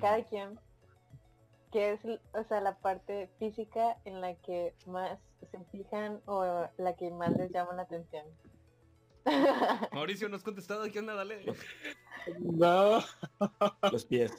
[0.00, 0.58] Cada quien,
[1.74, 5.18] ¿qué es, o sea, la parte física en la que más
[5.50, 8.24] se fijan o la que más les llama la atención?
[9.92, 11.14] Mauricio, no has contestado, ¿qué onda?
[11.16, 11.44] Dale.
[12.38, 13.00] No,
[13.90, 14.32] Los pies.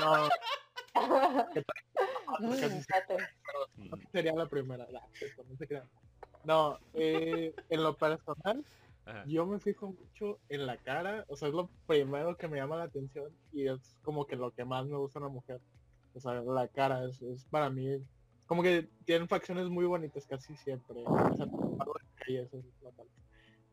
[0.00, 0.28] no,
[3.76, 4.86] Mm, sería la primera.
[6.44, 8.64] No, eh, en lo personal,
[9.26, 12.76] yo me fijo mucho en la cara, o sea, es lo primero que me llama
[12.76, 15.60] la atención y es como que lo que más me gusta en una mujer.
[16.14, 17.98] O sea, la cara es, para mí,
[18.46, 21.02] como que tienen facciones muy bonitas casi siempre.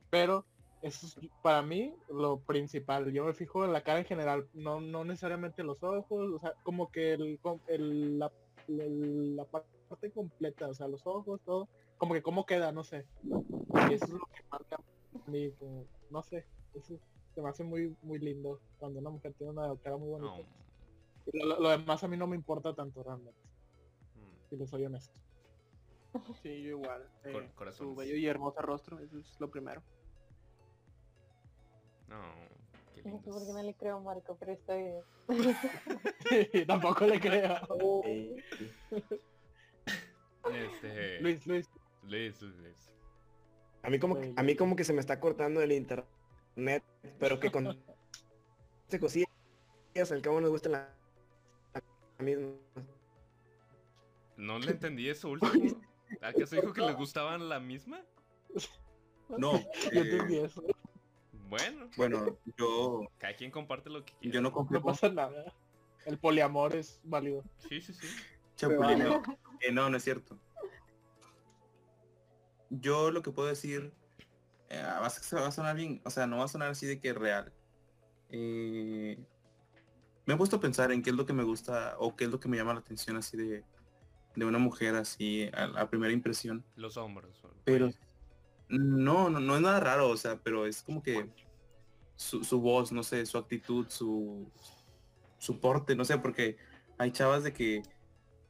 [0.09, 0.45] Pero
[0.81, 3.11] eso es para mí lo principal.
[3.11, 6.53] Yo me fijo en la cara en general, no, no necesariamente los ojos, o sea,
[6.63, 8.31] como que el, el- la,
[8.67, 11.67] la parte completa, o sea, los ojos, todo,
[11.97, 13.05] como que cómo queda, no sé.
[13.89, 14.43] Eso es lo que
[15.25, 16.99] como, no sé, eso
[17.33, 20.37] se me hace muy muy lindo cuando una mujer tiene una cara muy bonita.
[20.37, 20.45] No.
[21.33, 23.39] Y Lo, lo demás a mí no me importa tanto realmente,
[24.15, 24.49] Mm.
[24.49, 25.13] si les soy honesto.
[26.41, 27.09] Sí, yo igual.
[27.23, 27.91] Cor- eh, corazones.
[27.91, 29.81] su bello y hermoso rostro, eso es lo primero.
[32.07, 32.19] No,
[32.93, 35.03] qué No sé por qué no le creo a Marco, pero estoy bien.
[36.67, 37.55] Tampoco le creo.
[38.05, 38.35] Eh,
[40.53, 41.69] Este, Luis, Luis,
[42.03, 42.91] Luis, Luis, Luis.
[43.83, 46.83] A mí como a mí como que se me está cortando el internet,
[47.19, 47.77] pero que con
[48.87, 49.29] este cosillas
[50.11, 50.95] al cabo nos gusta la,
[51.73, 52.53] la misma.
[54.37, 55.81] No le entendí eso último.
[56.21, 58.01] ¿Acaso dijo que les gustaban la misma?
[59.29, 60.63] No, yo eh, entendí eso.
[61.49, 64.35] Bueno, bueno, yo, cada quien comparte lo que quiere.
[64.35, 65.53] yo no No confío pasa nada.
[66.05, 67.43] El poliamor es válido.
[67.57, 68.07] Sí, sí, sí.
[68.55, 69.21] Chapulineo.
[69.59, 70.37] Eh, no, no es cierto.
[72.81, 73.93] Yo lo que puedo decir,
[74.69, 76.99] eh, va, a, va a sonar bien, o sea, no va a sonar así de
[76.99, 77.53] que real.
[78.29, 79.17] Eh,
[80.25, 82.31] me he puesto a pensar en qué es lo que me gusta o qué es
[82.31, 83.63] lo que me llama la atención así de,
[84.35, 86.63] de una mujer así a, a primera impresión.
[86.75, 87.43] Los hombros.
[87.63, 87.91] Pero
[88.69, 91.29] no, no, no es nada raro, o sea, pero es como que
[92.15, 94.49] su, su voz, no sé, su actitud, su,
[95.37, 96.57] su porte, no sé, porque
[96.97, 97.83] hay chavas de que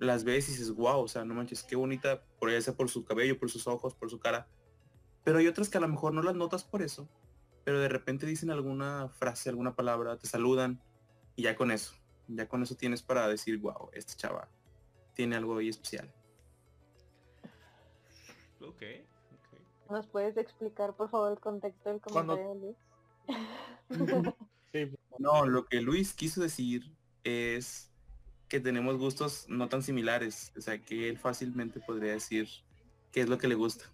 [0.03, 2.89] las ves y dices, wow, o sea, no manches, qué bonita, por ya sea por
[2.89, 4.47] su cabello, por sus ojos, por su cara.
[5.23, 7.07] Pero hay otras que a lo mejor no las notas por eso,
[7.63, 10.81] pero de repente dicen alguna frase, alguna palabra, te saludan
[11.35, 11.93] y ya con eso,
[12.27, 14.49] ya con eso tienes para decir, wow, esta chava
[15.13, 16.11] tiene algo ahí especial.
[18.61, 18.81] Ok.
[19.89, 22.75] ¿Nos puedes explicar, por favor, el contexto del Cuando- comentario
[23.89, 24.35] de Luis?
[24.73, 26.91] Sí, No, lo que Luis quiso decir
[27.23, 27.91] es
[28.49, 32.47] que tenemos gustos no tan similares, o sea, que él fácilmente podría decir
[33.11, 33.85] qué es lo que le gusta.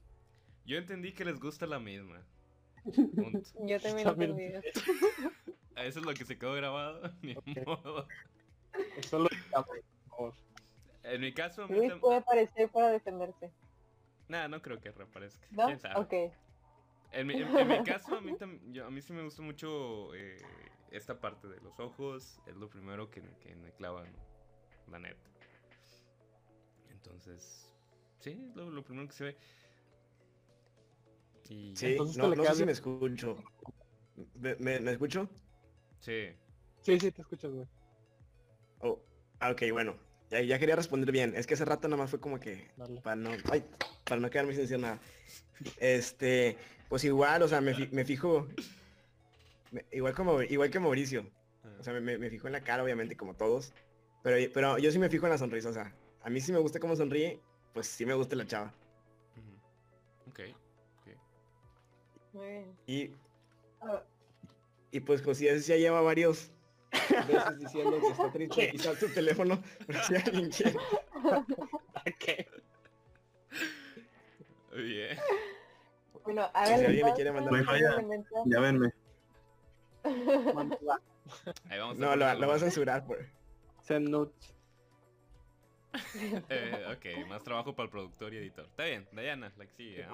[0.66, 2.22] Yo entendí que les gusta la misma.
[2.84, 3.42] Punto.
[3.66, 4.44] Yo también lo entendí.
[5.76, 7.02] Eso es lo que se quedó grabado.
[7.22, 7.48] Ni Ok.
[7.66, 8.08] modo.
[8.98, 10.34] eso lo por favor.
[11.04, 13.52] En mi caso, a mí Luis puede aparecer para defenderse.
[14.28, 15.48] Nah, no creo que reaparezca.
[15.52, 15.66] ¿No?
[15.66, 15.96] ¿Quién sabe?
[16.00, 16.34] Ok.
[17.12, 19.42] En mi, en- en mi caso, a mí, tam- yo- a mí sí me gusta
[19.42, 20.38] mucho eh,
[20.92, 22.40] esta parte de los ojos.
[22.46, 24.14] Es lo primero que, que me clavan,
[24.92, 25.30] la neta.
[26.92, 27.74] Entonces,
[28.20, 29.38] sí, lo, lo primero que se ve.
[31.50, 33.38] Y Sí, Entonces no, no sé si me escucho.
[34.36, 35.30] ¿Me, me- me escucho?
[36.00, 36.30] sí.
[36.82, 37.68] Sí, sí, te escuchas, güey.
[38.82, 39.00] Oh,
[39.40, 39.96] ah, ok, bueno.
[40.30, 41.34] Ya, ya quería responder bien.
[41.36, 43.02] Es que hace rato nada más fue como que Dale.
[43.02, 43.64] para no, ay,
[44.06, 45.00] para no quedarme sin decir nada.
[45.80, 46.58] Este,
[46.90, 48.48] pues igual, o sea, me, me fijo,
[49.72, 51.26] me- igual como, igual que Mauricio.
[51.80, 53.74] O sea, me, me- me fijo en la cara, obviamente, como todos.
[54.24, 56.60] Pero, pero yo sí me fijo en la sonrisa, o sea, a mí sí me
[56.60, 57.40] gusta cómo sonríe,
[57.74, 58.74] pues sí me gusta la chava.
[59.38, 60.30] Ujú.
[60.32, 60.40] Ok.
[62.34, 62.78] Muy bien.
[62.86, 63.12] Y,
[63.82, 64.04] Ah,
[64.92, 66.52] y pues José ya lleva varios
[66.92, 70.76] veces diciendo que está triste quitar su teléfono, pero si alguien quiere.
[72.20, 72.46] ¿Qué?
[74.74, 75.18] Muy bien.
[76.26, 77.88] Bueno, Si háganle alguien le quiere mandar falla.
[77.96, 78.94] simplemente- Ya venme.
[81.70, 83.26] Ahí vamos a No, lo, lo va a censurar, pues.
[83.90, 84.54] Send nudes.
[86.50, 88.66] Eh, ok, más trabajo para el productor y editor.
[88.68, 90.06] Está bien, Dayana, la que sigue.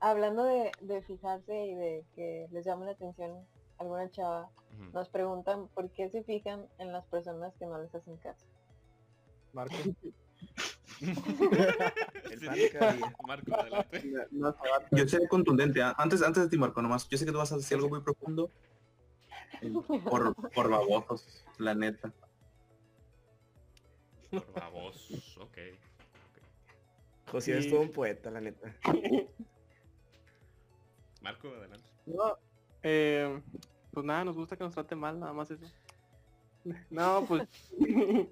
[0.00, 4.84] Hablando de, de fijarse y de que les llame la atención alguna chava, Ujú.
[4.94, 8.46] nos preguntan por qué se fijan en las personas que no les hacen caso.
[9.52, 9.74] Marco.
[12.30, 14.04] El adelante.
[14.30, 14.56] No, no.
[14.92, 15.82] Yo seré contundente.
[15.82, 17.06] ah, Antes, antes de ti, Marco, nomás.
[17.10, 18.50] Yo sé que tú vas a decir algo muy profundo.
[20.04, 22.12] Por, por babosos, la neta.
[24.30, 25.58] Por babos, ok.
[27.30, 27.70] José es Sí.
[27.70, 28.74] todo un poeta, la neta.
[31.22, 31.88] Marco, adelante.
[32.06, 32.38] No,
[32.82, 33.42] eh,
[33.92, 35.66] pues nada, nos gusta que nos trate mal, nada más eso.
[36.90, 37.48] No, pues...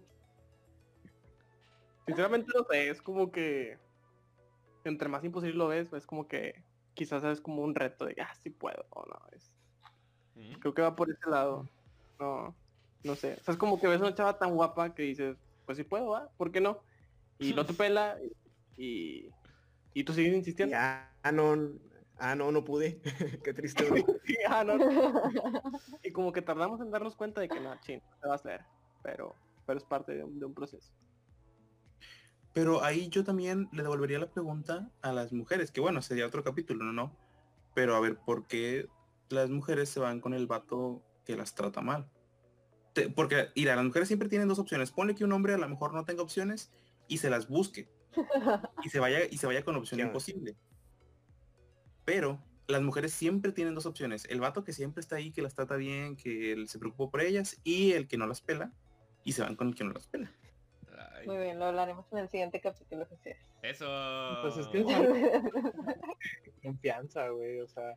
[2.06, 3.78] Sinceramente no sé, es como que...
[4.84, 8.34] Entre más imposible lo ves, es como que quizás es como un reto de, ah,
[8.42, 9.53] sí puedo, o no, es...
[10.60, 11.68] Creo que va por ese lado.
[12.18, 12.54] No,
[13.02, 13.36] no sé.
[13.40, 16.10] O sea, es como que ves una chava tan guapa que dices, pues sí puedo,
[16.10, 16.28] ¿va?
[16.36, 16.80] ¿Por qué no?
[17.38, 18.18] Y no te pela
[18.76, 19.28] y...
[19.92, 20.72] Y tú sigues insistiendo.
[20.72, 21.54] Ya, ah, no,
[22.18, 23.00] ah, no, no pude.
[23.44, 23.84] Qué triste.
[24.26, 24.74] Sí, ah, no,
[26.02, 28.36] Y como que tardamos en darnos cuenta de que no, ching, no se va a
[28.36, 28.64] hacer.
[29.02, 30.92] Pero, pero es parte de un, de un proceso.
[32.52, 36.42] Pero ahí yo también le devolvería la pregunta a las mujeres, que bueno, sería otro
[36.42, 36.92] capítulo, ¿no?
[36.92, 37.16] no
[37.74, 38.88] Pero a ver, ¿por qué
[39.30, 42.08] las mujeres se van con el vato que las trata mal?
[42.92, 44.90] Te- porque, mira, las mujeres siempre tienen dos opciones.
[44.92, 46.72] Ponle que un hombre a lo mejor no tenga opciones
[47.08, 47.88] y se las busque.
[48.84, 50.56] Y se vaya, y se vaya con opción imposible.
[52.04, 54.24] Pero las mujeres siempre tienen dos opciones.
[54.28, 57.20] El vato que siempre está ahí, que las trata bien, que él se preocupa por
[57.22, 58.72] ellas, y el que no las pela.
[59.24, 60.30] Y se van con el que no las pela.
[61.14, 63.36] Ay, Muy bien, lo hablaremos en el siguiente capítulo, José.
[63.62, 63.86] Eso.
[64.42, 64.86] Pues es que es
[66.62, 67.60] confianza, güey.
[67.60, 67.94] O sea,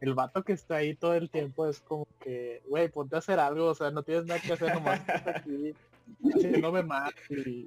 [0.00, 3.38] el vato que está ahí todo el tiempo es como que, güey, ponte a hacer
[3.38, 3.66] algo.
[3.66, 5.74] O sea, no tienes nada que hacer nomás aquí
[6.34, 7.66] haciéndome mal y,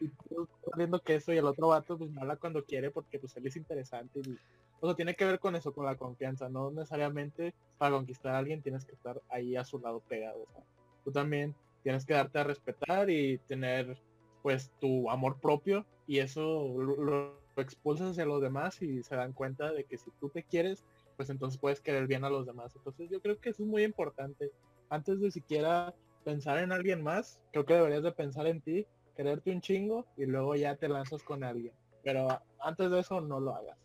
[0.00, 3.18] y tú viendo que eso y el otro vato pues me habla cuando quiere porque
[3.18, 4.38] pues él es interesante y
[4.80, 8.38] o sea, tiene que ver con eso, con la confianza, no necesariamente para conquistar a
[8.38, 10.62] alguien tienes que estar ahí a su lado pegado, o sea,
[11.04, 13.96] tú también tienes que darte a respetar y tener
[14.42, 19.32] pues tu amor propio y eso lo, lo expulsas hacia los demás y se dan
[19.32, 20.84] cuenta de que si tú te quieres,
[21.16, 22.74] pues entonces puedes querer bien a los demás.
[22.76, 24.50] Entonces yo creo que eso es muy importante.
[24.88, 25.94] Antes de siquiera
[26.24, 28.86] pensar en alguien más, creo que deberías de pensar en ti,
[29.16, 31.74] quererte un chingo y luego ya te lanzas con alguien.
[32.02, 32.28] Pero
[32.60, 33.78] antes de eso no lo hagas.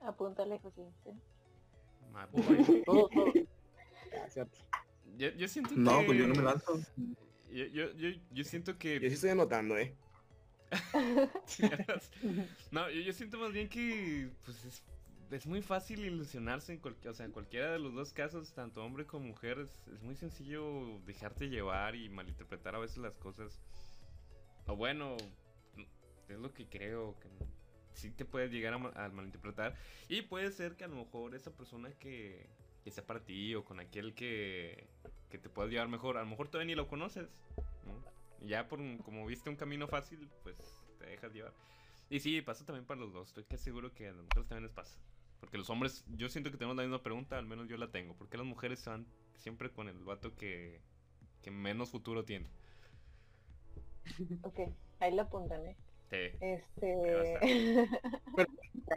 [0.00, 0.82] Apúntale, José.
[1.04, 1.10] ¿sí?
[2.12, 2.82] My boy.
[2.84, 3.32] Todo, todo.
[4.12, 4.58] Ah, cierto.
[5.16, 6.06] Yo, yo siento No, que...
[6.06, 6.78] pues yo no me lanzo.
[7.50, 8.94] Yo, yo, yo, yo siento que...
[9.00, 9.94] Yo sí estoy anotando, ¿eh?
[12.70, 14.82] no, yo, yo siento más bien que pues es,
[15.30, 18.84] es muy fácil ilusionarse en cualquier, o sea, en cualquiera de los dos casos, tanto
[18.84, 23.60] hombre como mujer, es, es muy sencillo dejarte llevar y malinterpretar a veces las cosas.
[24.66, 25.16] O bueno,
[26.28, 27.28] es lo que creo, que
[27.94, 29.76] sí te puedes llegar a, a malinterpretar.
[30.08, 32.48] Y puede ser que a lo mejor esa persona que,
[32.82, 34.88] que sea para ti o con aquel que,
[35.30, 37.28] que te pueda llevar mejor, a lo mejor todavía ni lo conoces.
[37.86, 38.46] ¿no?
[38.46, 40.56] Ya por como viste un camino fácil, pues
[40.98, 41.52] te dejas llevar.
[42.08, 43.28] Y sí, pasa también para los dos.
[43.28, 44.98] Estoy casi seguro que a las mujeres también les pasa.
[45.40, 48.14] Porque los hombres, yo siento que tenemos la misma pregunta, al menos yo la tengo.
[48.14, 50.80] ¿Por qué las mujeres se van siempre con el vato que,
[51.42, 52.50] que menos futuro tiene?
[54.42, 54.60] ok,
[55.00, 55.76] ahí lo apuntan, ¿eh?
[56.10, 56.36] Sí.
[56.40, 57.88] Este...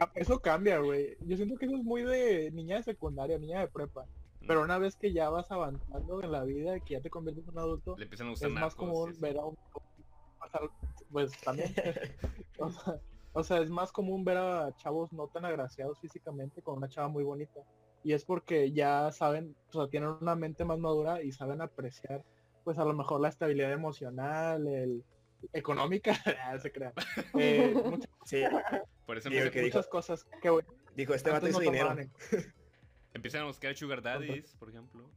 [0.00, 1.16] Ah, Eso cambia, güey.
[1.20, 4.06] Yo siento que eso es muy de niña de secundaria, niña de prepa.
[4.44, 7.50] Pero una vez que ya vas avanzando en la vida, que ya te conviertes en
[7.50, 9.20] un adulto, Le empiezan a gustar es más narcos, común sí, sí.
[9.20, 9.56] ver a un
[11.10, 11.72] pues también
[12.58, 13.00] o, sea,
[13.34, 17.08] o sea, es más común ver a chavos no tan agraciados físicamente con una chava
[17.08, 17.60] muy bonita
[18.02, 22.22] y es porque ya saben o sea tienen una mente más madura y saben apreciar
[22.64, 25.04] pues a lo mejor la estabilidad emocional el
[25.52, 26.12] económica
[26.44, 26.92] ah, se crea
[27.38, 28.42] eh, muchas, Sí,
[29.04, 30.64] Por eso Digo empiezan, que dijo- muchas cosas que güey,
[30.94, 31.92] dijo, este vato hizo no dinero.
[31.98, 32.12] en-
[33.14, 35.10] empiezan a buscar sugar daddies, por ejemplo.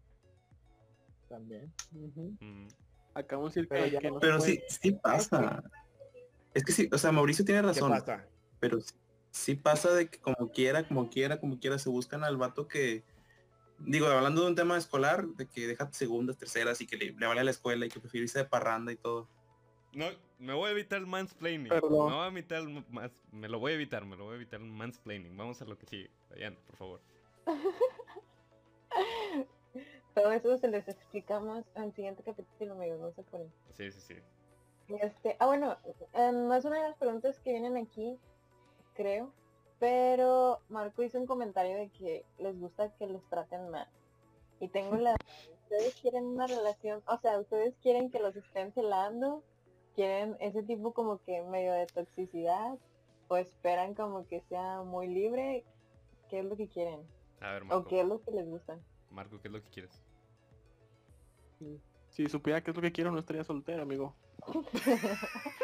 [1.30, 2.36] también Ujú.
[2.42, 2.68] Mm.
[3.14, 4.52] Acá un circo Pero ya- que no se Pero puede.
[4.52, 5.64] sí, sí pasa.
[6.58, 7.92] Es que sí, o sea, Mauricio tiene ¿Qué razón.
[7.92, 8.26] pasa?
[8.60, 8.96] Pero sí-
[9.30, 13.04] sí pasa de que como quiera, como quiera, como quiera, se buscan al vato que,
[13.80, 17.28] digo, hablando de un tema escolar, de que deja segundas, terceras y que le, le
[17.28, 19.28] vale a la escuela y que prefiere irse de parranda y todo.
[19.94, 20.08] No,
[20.40, 21.70] me voy a evitar el mansplaining.
[21.70, 22.10] Perdón.
[22.10, 24.38] Me voy a evitar el mas- me lo voy a evitar, me lo voy a
[24.38, 25.38] evitar el mansplaining.
[25.38, 26.10] Vamos a lo que sigue.
[26.32, 27.02] Vayan, por favor.
[30.16, 33.52] Todo eso se les explicamos en el siguiente capítulo, amigos, no se ponen.
[33.76, 34.16] Sí, sí, sí.
[34.88, 35.78] Este, ah, bueno,
[36.14, 38.18] eh, no es una de las preguntas que vienen aquí,
[38.94, 39.34] creo,
[39.80, 43.88] pero Marco hizo un comentario de que les gusta que los traten mal.
[44.60, 45.16] Y tengo la...
[45.64, 47.04] ¿Ustedes quieren una relación?
[47.08, 49.44] O sea, ¿ustedes quieren que los estén celando?
[49.96, 52.78] ¿Quieren ese tipo como que medio de toxicidad?
[53.28, 55.66] ¿O esperan como que sea muy libre?
[56.30, 57.02] ¿Qué es lo que quieren?
[57.42, 57.88] A ver, ¿O Marco.
[57.88, 58.80] qué es lo que les gusta?
[59.12, 60.02] Marco, ¿qué es lo que quieres?
[62.10, 64.16] Si supiera qué es lo que quiero, no estaría soltero, amigo.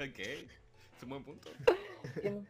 [0.00, 0.18] Ok.
[0.18, 1.50] Es un buen punto.
[2.20, 2.46] ¿Quién-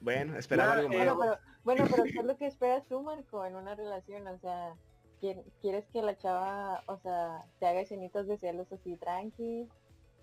[0.00, 0.96] Bueno, esperaba algo más.
[0.98, 4.26] Bueno, pero, bueno, pero ¿qué es lo que esperas tú, Marco, en una relación?
[4.28, 4.74] O sea,
[5.20, 9.68] ¿quier- ¿quieres que la chava, o sea, te haga escenitas de celos así tranqui?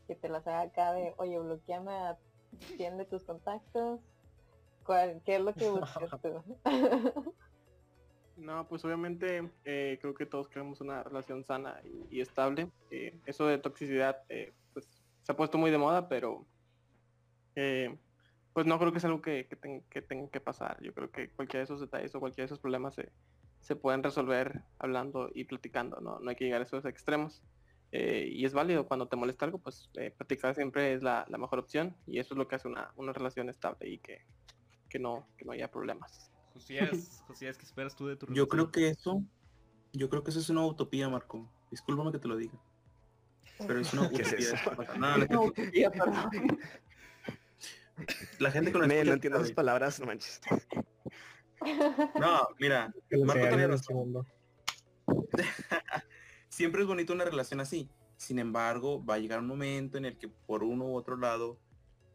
[0.08, 2.18] Que te las haga acá de, oye, bloqueame a
[2.78, 3.99] 100 de tus contactos.
[4.86, 6.43] ¿Cuál, ¿Qué es lo que buscas tú?
[8.38, 12.69] No, pues obviamente eh, creo que todos queremos una relación sana y, estable.
[12.91, 14.88] Eh, eso de toxicidad eh, pues
[15.23, 16.45] se ha puesto muy de moda, pero
[17.55, 17.97] eh,
[18.53, 20.81] pues no creo que es algo que, que, que tenga que pasar.
[20.81, 23.09] Yo creo que cualquiera de esos detalles o cualquiera de esos problemas se,
[23.61, 26.19] se pueden resolver hablando y platicando, ¿no?
[26.19, 27.41] No hay que llegar a esos extremos.
[27.91, 31.95] Y es válido cuando te molesta algo, pues platicar siempre es la, la mejor opción
[32.05, 34.25] y eso es lo que hace una, una relación estable y que,
[34.89, 36.34] que, no, que no haya problemas.
[36.56, 39.22] Josías, Josías, ¿qué esperas tú de tu Yo creo que eso,
[39.91, 41.51] yo creo que eso es una utopía, Marco.
[41.70, 42.58] Discúlpame que te lo diga.
[43.68, 44.53] Pero es una ¿Qué es utopía.
[44.53, 44.97] eso?
[44.97, 45.51] No, la, No,
[48.39, 50.39] la gente con la no entiendo esas palabras, no manches.
[52.20, 52.93] No, mira,
[53.26, 54.26] Marco tenía razón.
[56.47, 57.89] siempre es bonito una relación así.
[58.18, 61.58] Sin embargo, va a llegar un momento en el que por uno u otro lado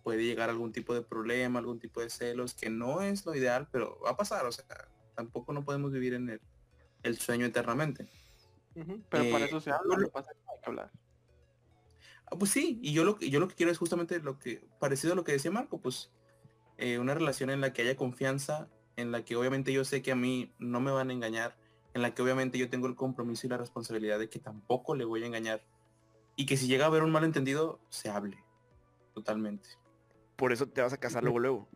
[0.03, 3.68] puede llegar algún tipo de problema, algún tipo de celos, que no es lo ideal,
[3.70, 4.46] pero va a pasar.
[4.46, 4.64] O sea,
[5.14, 6.40] tampoco no podemos vivir en el,
[7.03, 8.09] el sueño eternamente.
[8.74, 10.90] Pero para Eh, eso se yo habla, lo- pasa hay que hablar.
[12.26, 14.64] Ah, pues sí, y yo lo, que- yo lo que quiero es justamente lo que,
[14.78, 16.11] parecido a lo que decía Marco, pues
[16.78, 20.12] eh, una relación en la que haya confianza, en la que obviamente yo sé que
[20.12, 21.57] a mí no me van a engañar,
[21.92, 25.05] en la que obviamente yo tengo el compromiso y la responsabilidad de que tampoco le
[25.05, 25.64] voy a engañar.
[26.36, 28.38] Y que si llega a haber un malentendido, se hable.
[29.12, 29.68] Totalmente.
[30.41, 31.68] Por eso te vas a casar luego, luego.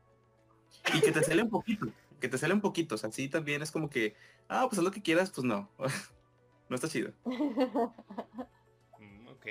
[0.95, 1.87] Y que te cele un poquito,
[2.19, 2.95] que te cele un poquito.
[2.95, 4.17] O sea, sí también es como que,
[4.49, 5.69] ah, pues haz lo que quieras, pues no.
[6.71, 7.13] no está chido.
[8.99, 9.47] Mm, ok.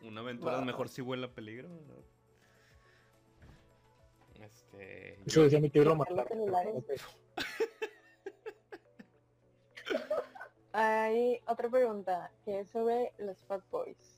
[0.00, 1.68] Una aventura es mejor si huele a peligro.
[1.68, 2.02] ¿no?
[4.42, 5.18] Este.
[5.26, 6.74] Yo- decía mi celulares.
[6.74, 6.86] Ok.
[10.72, 14.17] Hay otra pregunta que es sobre los fat boys.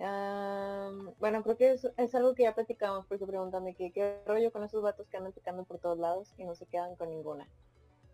[0.00, 4.22] Am, bueno, creo que es, es algo que ya platicamos porque preguntan de que qué
[4.26, 7.10] rollo con esos vatos que andan picando por todos lados y no se quedan con
[7.10, 7.48] ninguna.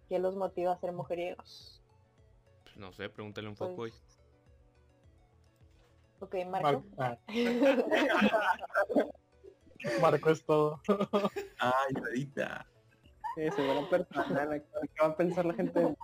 [0.09, 1.83] ¿Qué los motiva a ser mujeriegos?
[2.77, 3.93] No sé, pregúntale un Pues, fuckboy.
[6.21, 6.85] Ok, Marco.
[6.97, 7.29] Mar- ah.
[10.01, 10.81] Marco es todo.
[11.59, 12.67] Ay, Radita.
[13.37, 14.65] Eh, se van a perder,
[14.95, 15.97] ¿qué va a pensar la gente?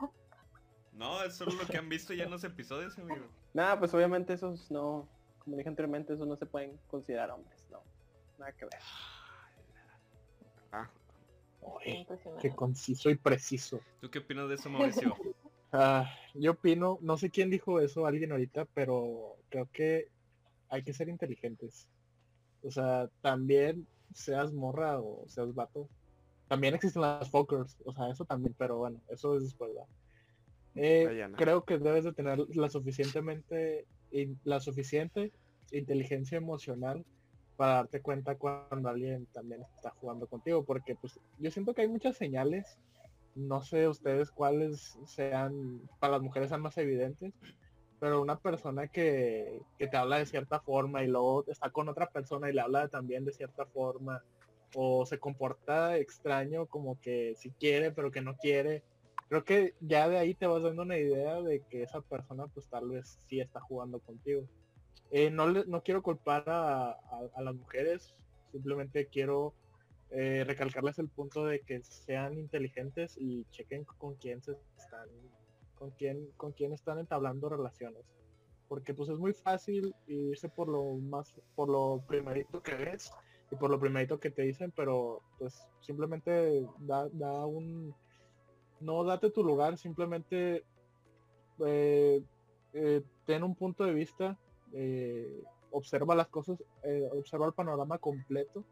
[0.92, 3.24] No, es solo lo que han visto ya en los episodios, amigo.
[3.54, 5.08] Nada, pues obviamente esos no,
[5.40, 7.82] como dije anteriormente, esos no se pueden considerar hombres, no.
[8.38, 8.80] Nada que ver.
[10.72, 10.90] Ah,
[11.60, 12.06] Oye,
[12.40, 13.82] qué conciso y preciso.
[14.00, 15.14] ¿Tú qué opinas de eso, Mauricio?
[15.72, 20.08] Ah, yo opino, no sé quién dijo eso, alguien ahorita, pero creo que
[20.68, 21.86] hay que ser inteligentes.
[22.64, 25.88] O sea, también seas morra o seas vato.
[26.48, 29.72] También existen las fuckers, o sea, eso también, pero bueno, eso es después.
[29.72, 29.86] ¿verdad?
[30.74, 33.86] Eh, creo que debes de tener la suficientemente
[34.44, 35.32] la suficiente
[35.72, 37.04] inteligencia emocional
[37.56, 41.88] para darte cuenta cuando alguien también está jugando contigo, porque pues yo siento que hay
[41.88, 42.78] muchas señales.
[43.34, 47.32] No sé ustedes cuáles sean, para las mujeres sean más evidentes,
[48.00, 52.06] pero una persona que, que te habla de cierta forma y luego está con otra
[52.06, 54.24] persona y le habla también de cierta forma,
[54.74, 58.82] o se comporta extraño como que si quiere pero que no quiere,
[59.30, 62.68] creo que ya de ahí te vas dando una idea de que esa persona pues
[62.68, 64.42] tal vez sí está jugando contigo.
[65.12, 68.12] Eh, no, le- no quiero culpar a, a- las mujeres,
[68.50, 69.54] simplemente quiero
[70.10, 75.08] eh, recalcarles el punto de que sean inteligentes y chequen con quién se están,
[75.76, 78.02] con quién, con quién están entablando relaciones.
[78.66, 83.12] Porque pues es muy fácil irse por lo más, por lo primerito que ves
[83.52, 87.94] y por lo primerito que te dicen, pero pues simplemente da, da un,
[88.80, 90.64] no date tu lugar, simplemente
[91.64, 92.22] eh,
[92.72, 94.38] eh, ten un punto de vista,
[94.72, 96.62] eh, observa las cosas,
[97.12, 98.64] observa el panorama completo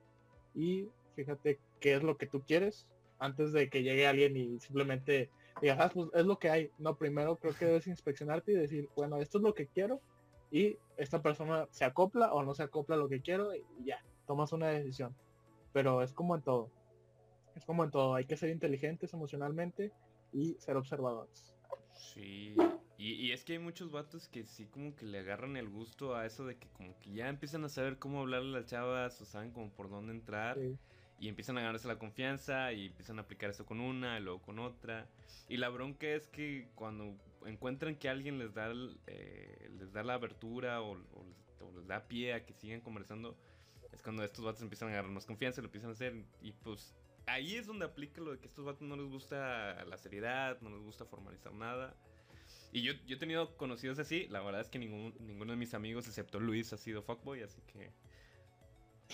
[0.55, 2.89] y fíjate qué es lo que tú quieres
[3.21, 5.31] antes de que llegue alguien y simplemente
[5.61, 6.71] digas, "Ah, pues es lo que hay.
[6.79, 10.01] No, primero creo que debes inspeccionarte y decir, bueno, esto es lo que quiero
[10.51, 14.53] y esta persona se acopla o no se acopla lo que quiero y ya, tomas
[14.53, 15.15] una decisión.
[15.73, 16.71] Pero es como en todo.
[17.59, 19.91] Es como en todo, hay que ser inteligentes emocionalmente
[20.33, 21.53] y ser observadores.
[21.93, 22.55] Sí.
[22.97, 26.15] Y, y es que hay muchos vatos que sí como que le agarran el gusto
[26.15, 29.21] a eso de que como que ya empiezan a saber cómo hablarle a las chavas
[29.21, 30.57] o saben como por dónde entrar.
[30.57, 30.79] Sí.
[31.19, 34.41] Y empiezan a ganarse la confianza y empiezan a aplicar eso con una y luego
[34.41, 35.09] con otra.
[35.49, 38.73] Y la bronca es que cuando encuentran que alguien les da,
[39.09, 43.37] eh, les da la abertura o, o les da pie a que sigan conversando,
[43.93, 46.15] es cuando estos vatos empiezan a agarrar más confianza y lo empiezan a hacer.
[46.41, 46.95] Y pues
[47.29, 50.61] ahí es donde aplica lo de que a estos vatos no les gusta la seriedad,
[50.61, 51.95] no les gusta formalizar nada.
[52.73, 55.75] Y yo, yo he tenido conocidos así, la verdad es que ningún, ninguno de mis
[55.75, 57.91] amigos, excepto Luis, ha sido fuckboy, así que...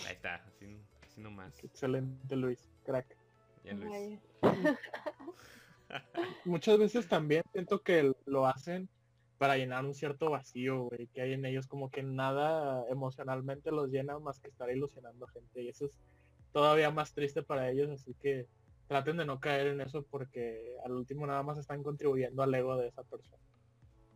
[0.05, 1.63] Ahí está, así, así nomás.
[1.63, 3.17] Excelente Luis, crack.
[3.63, 4.19] Ya Luis.
[6.45, 8.89] Muchas veces también siento que lo hacen
[9.37, 13.89] para llenar un cierto vacío, güey, que hay en ellos como que nada emocionalmente los
[13.89, 15.97] llena más que estar ilusionando a gente y eso es
[16.55, 18.47] todavía más triste para ellos, así que
[18.87, 22.77] traten de no caer en eso porque al último nada más están contribuyendo al ego
[22.77, 23.43] de esa persona.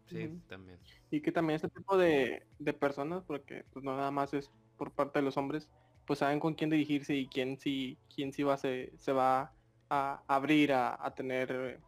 [0.06, 0.80] Sí, también.
[1.12, 4.94] Y que también este tipo de, de personas, porque pues no nada más es por
[4.94, 5.70] parte de los hombres,
[6.08, 9.52] pues saben con quién dirigirse y quién sí, quién sí va se, se va
[9.90, 11.82] a abrir a, a tener,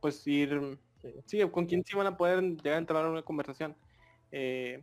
[0.00, 1.12] pues ir, Sí.
[1.26, 3.76] sí, con quién sí van a poder llegar a entrar a una conversación.
[4.30, 4.80] Eh,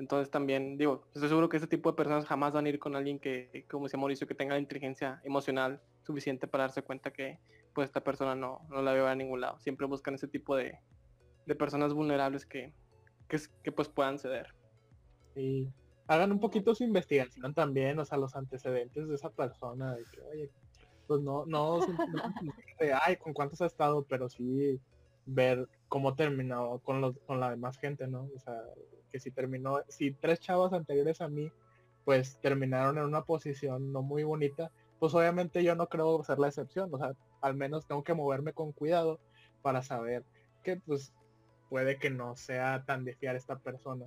[0.00, 2.96] entonces también, digo, estoy seguro que ese tipo de personas jamás van a ir con
[2.96, 7.38] alguien que, como decía Mauricio, que tenga la inteligencia emocional suficiente para darse cuenta que
[7.74, 9.58] pues esta persona no, no la veo a ningún lado.
[9.60, 10.78] Siempre buscan ese tipo de,
[11.46, 12.72] de personas vulnerables que,
[13.28, 14.48] que, es- que pues puedan ceder.
[15.36, 15.68] Y
[16.08, 20.20] hagan un poquito su investigación también, o sea, los antecedentes de esa persona, de que,
[20.22, 20.50] oye,
[21.06, 22.40] pues no, no, simplemente
[22.80, 24.80] de, ay, con cuántos ha estado, pero sí
[25.26, 28.28] ver cómo terminó con los, con la demás gente, ¿no?
[28.34, 28.54] O sea,
[29.10, 31.50] que si terminó, si tres chavas anteriores a mí,
[32.04, 36.48] pues terminaron en una posición no muy bonita, pues obviamente yo no creo ser la
[36.48, 39.18] excepción, o sea, al menos tengo que moverme con cuidado
[39.62, 40.24] para saber
[40.62, 41.12] que pues
[41.68, 44.06] puede que no sea tan de fiar esta persona.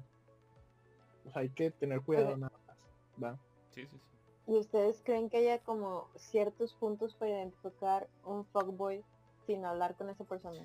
[1.26, 2.78] O sea, hay que tener cuidado nada más.
[3.24, 3.39] ¿va?
[3.72, 4.51] Sí, sí, sí.
[4.51, 9.04] ¿Y ustedes creen que haya como ciertos puntos para identificar un fuckboy
[9.47, 10.62] sin hablar con esa persona?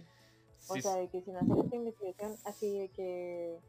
[0.69, 3.61] O Sí, sea, de que sin hacer esta investigación, así de que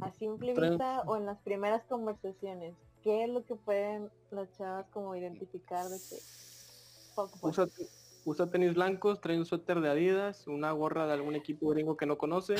[0.00, 4.86] a simple vista o en las primeras conversaciones, ¿qué es lo que pueden las chavas
[4.90, 6.16] como identificar de que?
[7.42, 7.66] Usa,
[8.24, 12.06] usa tenis blancos, trae un suéter de Adidas, una gorra de algún equipo gringo que
[12.06, 12.54] no conoce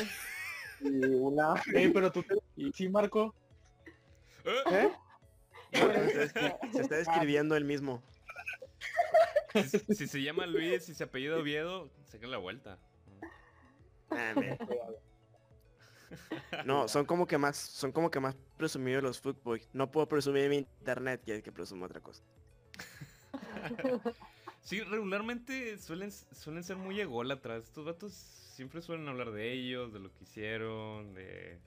[0.81, 1.55] y una...
[1.75, 2.35] Ey, pero tú te...
[2.57, 3.35] Y- Sí, Marco.
[4.45, 4.63] ¡Eh!
[4.71, 4.93] ¿Eh?
[6.13, 8.03] Se está, se está describiendo él mismo.
[9.55, 12.79] Si, si se llama Luis y se apellida Oviedo, saca la vuelta.
[14.11, 14.35] Ah,
[16.67, 19.69] No, son como que más, son como que más presumidos los footboys.
[19.73, 22.23] No puedo presumir mi internet, que hay que presumir otra cosa.
[24.63, 27.65] Sí, regularmente suelen, suelen ser muy ególatras.
[27.65, 31.59] Estos vatos siempre suelen hablar de ellos, de lo que hicieron, de...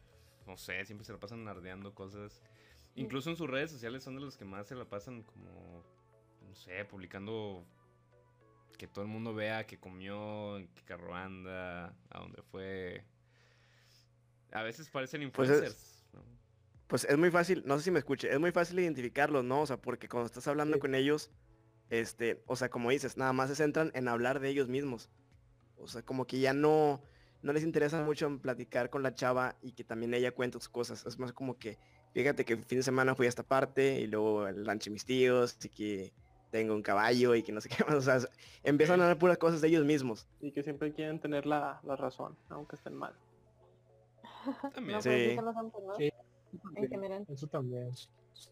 [0.47, 2.41] No sé, siempre se la pasan nardeando cosas.
[2.95, 5.83] Incluso en sus redes sociales son de los que más se la pasan como...
[6.47, 7.65] No sé, publicando...
[8.77, 13.03] Que todo el mundo vea que comió, en qué carro anda, a dónde fue.
[14.55, 15.91] A veces parecen Pues es- influencers.
[16.87, 19.61] Pues es muy fácil, no sé si me escuche, es muy fácil identificarlos, ¿no?
[19.61, 20.81] O sea, porque cuando estás hablando Sí.
[20.81, 21.31] con ellos,
[21.89, 25.09] este, o sea, como dices, nada más se centran en hablar de ellos mismos.
[25.77, 27.01] O sea, como que ya no,
[27.41, 30.69] no les interesa mucho en platicar con la chava y que también ella cuente sus
[30.69, 31.03] cosas.
[31.07, 31.79] Es más como que,
[32.13, 34.93] fíjate que el fin de semana fui a esta parte y luego el rancho de
[34.93, 36.13] mis tíos y que
[36.51, 37.95] tengo un caballo y que no sé qué más.
[37.95, 38.19] O sea,
[38.63, 40.27] empiezan a hablar puras cosas de ellos mismos.
[40.39, 43.15] Y que siempre quieren tener la, la razón, aunque estén mal.
[44.73, 44.95] También.
[44.97, 45.09] No, Sí.
[45.09, 45.95] eso no son, ¿no?
[45.97, 46.11] Sí.
[46.75, 47.25] En general.
[47.29, 47.89] Eso también.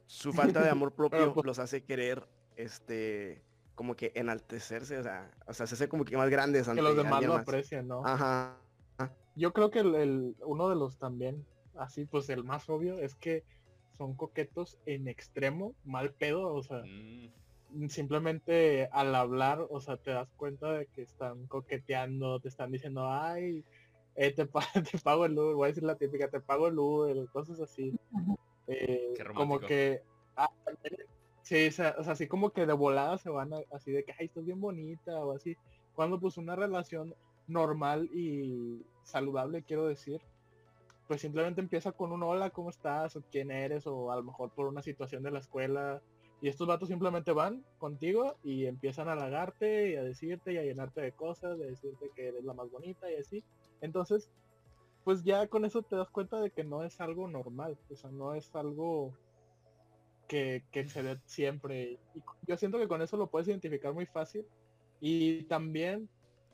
[0.07, 3.41] Su falta de amor propio pues- los hace querer, este,
[3.75, 6.81] como que enaltecerse, o sea, o sea, se hace como que más grandes Que ante
[6.81, 7.41] los demás lo más.
[7.41, 8.05] aprecien, ¿no?
[8.05, 8.57] Ajá.
[9.35, 11.43] Yo creo que el, el- uno de los también,
[11.75, 13.43] así pues el más obvio, es que
[13.97, 16.83] son coquetos en extremo, mal pedo, o sea,
[17.75, 22.71] Mm, simplemente al hablar, o sea, te das cuenta de que están coqueteando, te están
[22.71, 23.63] diciendo, ay,
[24.15, 24.61] eh, te, pa-
[24.91, 27.93] te pago el Uber, voy a decir la típica, te pago el Uber, cosas así.
[28.67, 30.01] Eh, Qué como que,
[30.37, 30.49] ah,
[31.41, 34.03] sí, o sea, o sea, así como que de volada se van a- así de
[34.03, 35.57] que, ay, estás bien bonita, o así,
[35.95, 37.13] cuando pues una relación
[37.47, 40.21] normal y saludable, quiero decir,
[41.07, 43.15] pues simplemente empieza con un hola, ¿cómo estás?
[43.17, 46.01] o quién eres, o a lo mejor por una situación de la escuela,
[46.41, 50.63] y estos vatos simplemente van contigo y empiezan a halagarte y a decirte y a
[50.63, 53.43] llenarte de cosas, de decirte que eres la más bonita y así.
[53.83, 54.29] Entonces,
[55.03, 58.09] pues ya con eso te das cuenta de que no es algo normal, o sea,
[58.09, 59.13] no es algo
[60.29, 61.99] que, que se dé siempre.
[62.15, 64.45] Y yo siento que con eso lo puedes identificar muy fácil.
[65.01, 66.07] Y también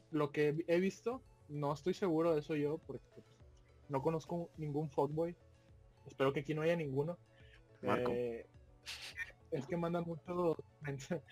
[0.09, 3.25] lo que he visto, no estoy seguro de eso yo, porque pues,
[3.89, 5.35] no conozco ningún fuckboy.
[6.07, 7.15] Espero que aquí no haya ninguno.
[7.83, 8.11] Marco.
[8.11, 8.47] Eh,
[9.51, 10.57] es que mandan muchos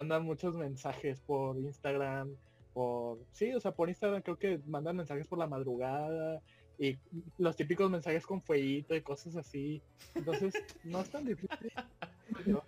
[0.00, 2.34] mandan muchos mensajes por Instagram,
[2.76, 6.42] por sí, o sea, por Instagram creo que mandan mensajes por la madrugada
[6.78, 6.98] y
[7.38, 9.82] los típicos mensajes con fueguito y cosas así.
[10.14, 10.52] Entonces,
[10.84, 11.72] no es tan difícil.
[12.44, 12.62] No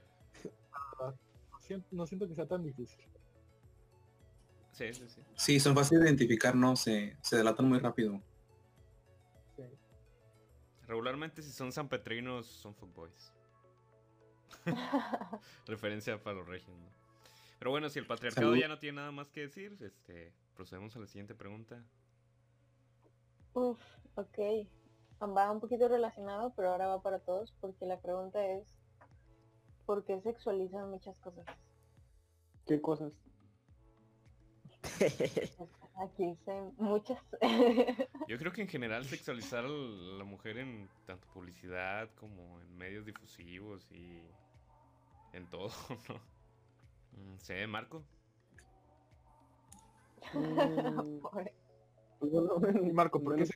[1.61, 3.05] siento, no siento que sea tan difícil.
[4.73, 5.21] Sí, sí, sí.
[5.35, 6.75] Sí, son fáciles de identificar, ¿no?
[6.75, 8.19] Se, se delatan muy rápido.
[9.57, 9.65] Sí.
[10.87, 13.35] Regularmente si son sanpetrinos son fuckboys.
[15.67, 16.98] Referencia para los regios, ¿no?
[17.59, 18.61] Pero bueno, si el patriarcado Salud.
[18.61, 21.85] ya no tiene nada más que decir, este, procedemos a la siguiente pregunta.
[23.53, 23.81] Uf,
[24.15, 24.39] ok.
[25.21, 28.79] Va un poquito relacionado, pero ahora va para todos, porque la pregunta es,
[29.87, 31.45] ¿por qué sexualizan muchas cosas?
[32.67, 33.13] ¿Qué cosas?
[36.01, 37.21] Aquí dicen muchas.
[38.29, 43.05] Yo creo que en general sexualizar a la mujer en tanto publicidad como en medios
[43.05, 44.23] difusivos y
[45.33, 45.71] en todo,
[46.09, 46.38] ¿no?
[47.19, 48.05] Mm, Sí, Marco.
[50.33, 51.55] Mm, Pobre.
[52.83, 53.55] Y Marco, ¿por qué se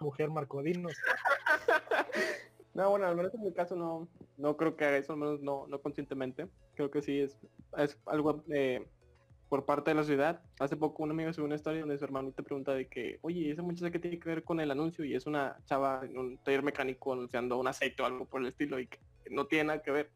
[0.00, 0.62] mujer, Marco?
[0.62, 0.92] Dinos.
[2.74, 4.06] No, bueno, al menos en mi caso no,
[4.36, 6.46] no creo que haga eso, al menos no, no conscientemente.
[6.76, 7.36] Creo que sí es,
[7.76, 8.86] es algo eh,
[9.48, 10.40] por parte de la ciudad.
[10.60, 13.62] Hace poco un amigo subió una historia donde su hermanita pregunta de que, oye, ¿esa
[13.62, 15.04] muchacha qué tiene que ver con el anuncio?
[15.04, 18.46] Y es una chava en un taller mecánico anunciando un aceite o algo por el
[18.46, 20.10] estilo y que no tiene nada que ver.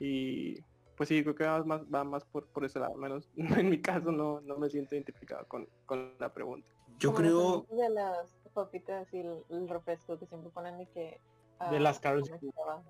[0.00, 0.60] Y
[0.98, 3.70] pues sí, creo que va más, va más por, por ese lado, al menos en
[3.70, 6.68] mi caso no, no me siento identificado con, con la pregunta.
[6.98, 11.20] Yo creo, de las papitas y el, el refresco que siempre ponen de que...
[11.70, 12.82] De ah, las Carl's ¿cómo estaba?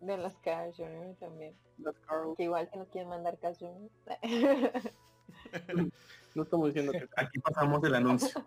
[0.00, 1.16] De las Carl's Jr.
[1.18, 1.56] también.
[1.78, 3.90] Las Carls, Que igual que nos quieren mandar Carl's Jr.
[6.34, 8.44] no estamos diciendo que aquí pasamos el anuncio.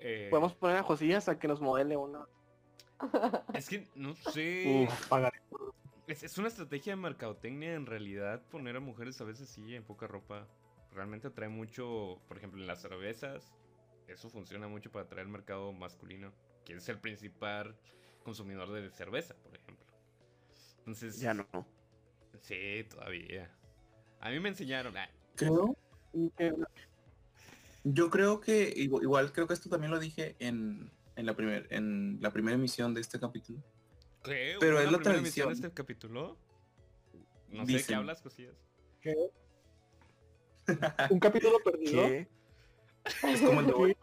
[0.00, 2.26] Eh, podemos poner a Josías a que nos modele una.
[3.54, 4.88] Es que no sé.
[4.88, 5.10] Uf.
[6.06, 9.84] Es, es una estrategia de mercadotecnia en realidad poner a mujeres a veces sí en
[9.84, 10.48] poca ropa.
[10.92, 13.52] Realmente atrae mucho, por ejemplo, en las cervezas.
[14.08, 16.32] Eso funciona mucho para atraer el mercado masculino,
[16.64, 17.76] que es el principal
[18.24, 19.86] consumidor de cerveza, por ejemplo.
[20.78, 21.46] Entonces, ya no.
[22.40, 23.48] sí, todavía.
[24.20, 24.96] A mí me enseñaron.
[24.96, 25.76] ah, Creo,
[27.84, 30.90] yo creo que, igu- igual, creo que esto también lo dije en,
[31.20, 33.62] en la, primer, en la primera emisión de este capítulo,
[34.24, 34.56] ¿Qué?
[34.58, 35.48] Pero ¿Hubo es la primera emisión tradición.
[35.48, 36.38] de este capítulo?
[37.48, 37.94] No sé qué Dicen.
[37.96, 38.54] hablas, cosillas.
[39.02, 39.14] ¿Qué?
[41.10, 42.06] Un capítulo perdido.
[42.06, 42.28] ¿Qué?
[43.04, 43.96] Es como el de hoy.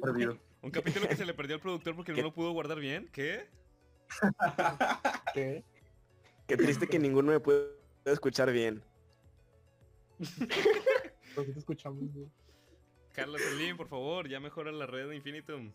[0.00, 0.38] perdido.
[0.62, 3.08] Un capítulo que se le perdió al productor porque no lo pudo guardar bien.
[3.12, 3.48] ¿Qué?
[5.34, 5.64] ¿Qué?
[6.46, 7.70] Qué triste que ninguno me puede
[8.04, 8.82] escuchar bien.
[11.34, 12.12] ¿Por qué te escuchamos?
[12.12, 12.28] güey?
[13.12, 15.72] Carlos Slim, por favor, ya mejora la red de Infinitum.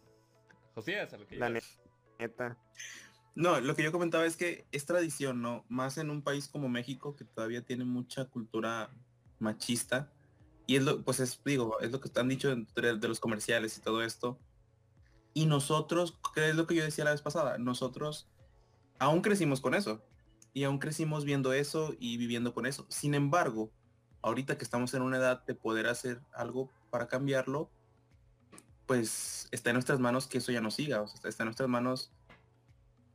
[0.78, 1.80] Josías, a lo que La llegas.
[2.20, 2.56] neta.
[3.34, 5.66] No, lo que yo comentaba es que es tradición, ¿no?
[5.70, 8.92] Más en un país como México que todavía tiene mucha cultura
[9.40, 10.12] machista.
[10.68, 13.76] Y es lo, pues es, digo, es lo que han dicho de, de los comerciales
[13.76, 14.40] y todo esto.
[15.34, 17.58] Y nosotros, ¿qué es lo que yo decía la vez pasada?
[17.58, 18.30] Nosotros
[19.00, 20.06] aún crecimos con eso.
[20.54, 22.86] Y aún crecimos viendo eso y viviendo con eso.
[22.90, 23.72] Sin embargo,
[24.22, 27.72] ahorita que estamos en una edad de poder hacer algo para cambiarlo,
[28.88, 31.02] pues está en nuestras manos que eso ya no siga.
[31.02, 32.12] O sea, está en nuestras manos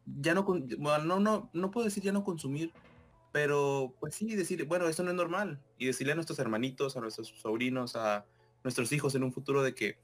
[0.06, 2.72] ya no, bueno, no, no, no puedo decir ya no consumir,
[3.32, 5.60] pero pues sí decir, bueno, eso no es normal.
[5.78, 8.26] Y decirle a nuestros hermanitos, a nuestros sobrinos, a
[8.64, 9.98] nuestros hijos en un futuro de que,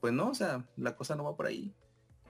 [0.00, 1.72] pues no, o sea, la cosa no va por ahí.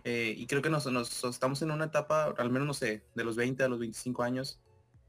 [0.05, 3.25] Eh, y creo que nos, nos- estamos en una etapa, al menos no sé, de
[3.25, 4.61] los 20 a los 25 años,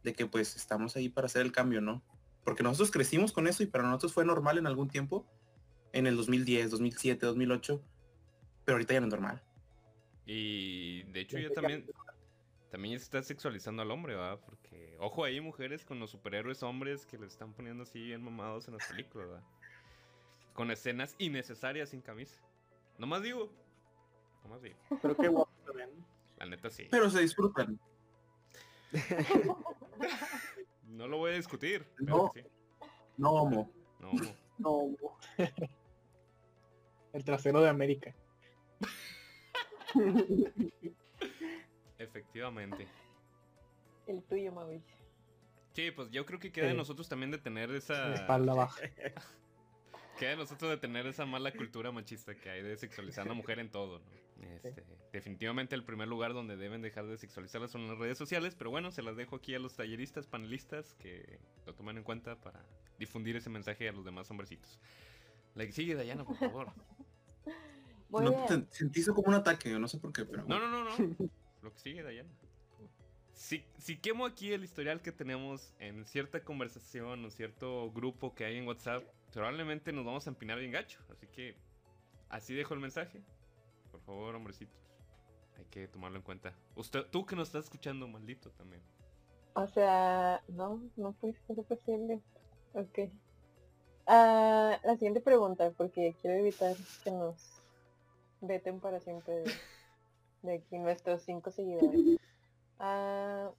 [0.04, 2.02] de que pues estamos ahí para hacer el cambio, ¿no?
[2.44, 5.26] Porque nosotros crecimos con eso y para nosotros fue normal en algún tiempo,
[5.96, 7.82] en el 2010, 2007, 2008,
[8.66, 9.42] pero ahorita ya no es normal.
[10.26, 11.86] Y de hecho ya también,
[12.70, 14.40] también ya se está sexualizando al hombre, ¿verdad?
[14.46, 18.68] Porque, ojo ahí, mujeres con los superhéroes hombres que les están poniendo así bien mamados
[18.68, 19.44] en las películas, ¿verdad?
[20.54, 22.42] Con escenas innecesarias sin camisa.
[22.98, 23.50] Nomás digo.
[24.44, 24.76] Nomás digo.
[25.02, 25.90] Pero qué guapo también.
[26.38, 26.88] La neta sí.
[26.92, 27.80] Pero se disfrutan.
[30.88, 31.86] No lo voy a discutir.
[32.00, 32.32] No.
[32.32, 32.48] que sí.
[33.18, 33.70] No homo.
[34.00, 34.12] No.
[34.58, 34.96] No.
[37.16, 38.14] El trasero de América.
[41.98, 42.88] Efectivamente.
[44.06, 44.98] El tuyo, Mauricio.
[45.72, 48.14] Sí, pues yo creo que queda de nosotros también de tener La esa...
[48.14, 48.82] espalda baja.
[50.20, 53.34] Queda de nosotros de tener esa mala cultura machista que hay de sexualizar a la
[53.34, 54.06] mujer en todo, ¿no?
[54.64, 58.70] Este, definitivamente el primer lugar donde deben dejar de sexualizarlas son las redes sociales, pero
[58.70, 62.66] bueno, se las dejo aquí a los talleristas, panelistas, que lo tomen en cuenta para
[62.98, 64.80] difundir ese mensaje a los demás hombrecitos.
[65.56, 66.72] La que sigue, Dayana, por favor.
[68.10, 70.60] Muy no te sentí eso como un ataque, yo no sé por qué, pero No,
[70.60, 71.30] no, no, no.
[71.62, 72.30] Lo que sigue, Dayana.
[73.34, 78.46] Si, si quemo aquí el historial que tenemos en cierta conversación o cierto grupo que
[78.46, 79.04] hay en WhatsApp,
[79.34, 81.00] probablemente nos vamos a empinar bien gacho.
[81.12, 81.56] Así que
[82.30, 83.22] así dejo el mensaje.
[83.92, 84.80] Por favor, hombrecitos.
[85.58, 86.54] Hay que tomarlo en cuenta.
[86.76, 88.82] Usted, tú que nos estás escuchando, maldito también.
[89.54, 92.22] O sea, no, no puede ser posible.
[92.74, 93.00] Ok.
[94.08, 97.36] Ah, la siguiente pregunta, porque quiero evitar que nos
[98.42, 99.52] veten para siempre de,
[100.44, 102.02] de aquí nuestros cinco seguidores.
[102.80, 103.52] Ah,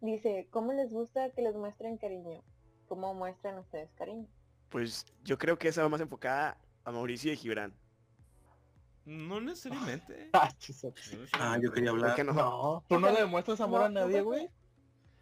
[0.00, 2.42] dice, ¿cómo les gusta que les muestren cariño?
[2.88, 4.26] ¿Cómo muestran ustedes cariño?
[4.70, 7.72] Pues yo creo que esa va más enfocada a Mauricio y Gibran.
[9.06, 10.28] No necesariamente.
[10.34, 10.50] Ah,
[11.40, 12.16] Ah, yo quería ¿Por hablar.
[12.16, 12.32] qué no?
[12.32, 14.50] No, tú no le demuestras amor a No, nadie, güey.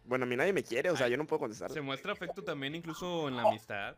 [0.07, 1.69] Bueno, a mí nadie me quiere, o sea, yo no puedo contestar.
[1.71, 3.95] Se muestra afecto también incluso en la amistad.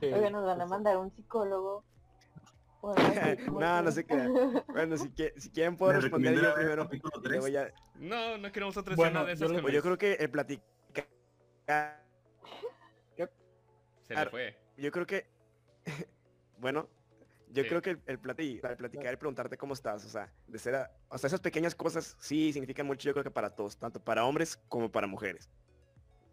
[0.00, 1.84] Sí, Oiga, nos van a mandar un psicólogo.
[3.50, 4.30] No, no se crean.
[4.68, 6.88] Bueno, si, que- si quieren puedo responder yo primero.
[7.94, 10.30] No, no queremos otra Bueno, escena de esas yo con Pues yo creo que el
[10.30, 11.06] platicar...
[14.02, 14.58] Se le fue.
[14.76, 15.26] Yo creo que...
[16.58, 16.90] bueno,
[17.54, 17.68] yo Sí.
[17.68, 20.74] creo que el, el plati- el platicar y preguntarte cómo estás, o sea, de ser...
[20.74, 24.02] a- o sea, esas pequeñas cosas sí significan mucho, yo creo que para todos, tanto
[24.02, 25.48] para hombres como para mujeres.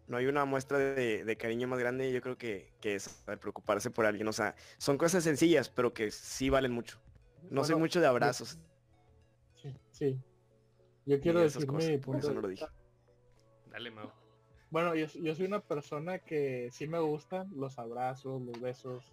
[0.08, 3.38] No hay una muestra de, de cariño más grande, yo creo que, que es el
[3.38, 4.26] preocuparse por alguien.
[4.28, 7.00] O sea, son cosas sencillas, pero que sí valen mucho.
[7.50, 8.58] No soy Bueno, mucho de abrazos.
[9.54, 10.20] Sí, sí.
[11.06, 12.66] Yo quiero decir cosas, mi por eso de no lo dije.
[13.70, 14.10] Dale, Mau.
[14.70, 19.04] Bueno, yo, yo soy una persona que sí me gustan los abrazos, los besos,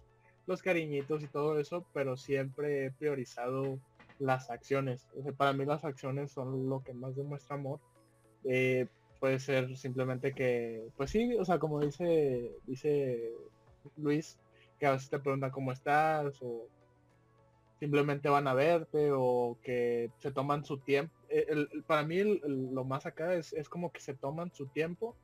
[0.46, 3.78] los cariñitos y todo eso, pero siempre he priorizado
[4.18, 5.06] las acciones.
[5.36, 7.80] Para mí las acciones son lo que más demuestra amor.
[8.44, 8.86] Eh,
[9.18, 13.32] puede ser simplemente que, pues sí, o sea, como dice, dice
[13.96, 14.38] Luis,
[14.78, 16.66] que a veces te preguntan cómo estás o
[17.78, 21.14] simplemente van a verte o que se toman su tiempo.
[21.28, 25.16] Eh, para mí lo más acá es, es como que se toman su tiempo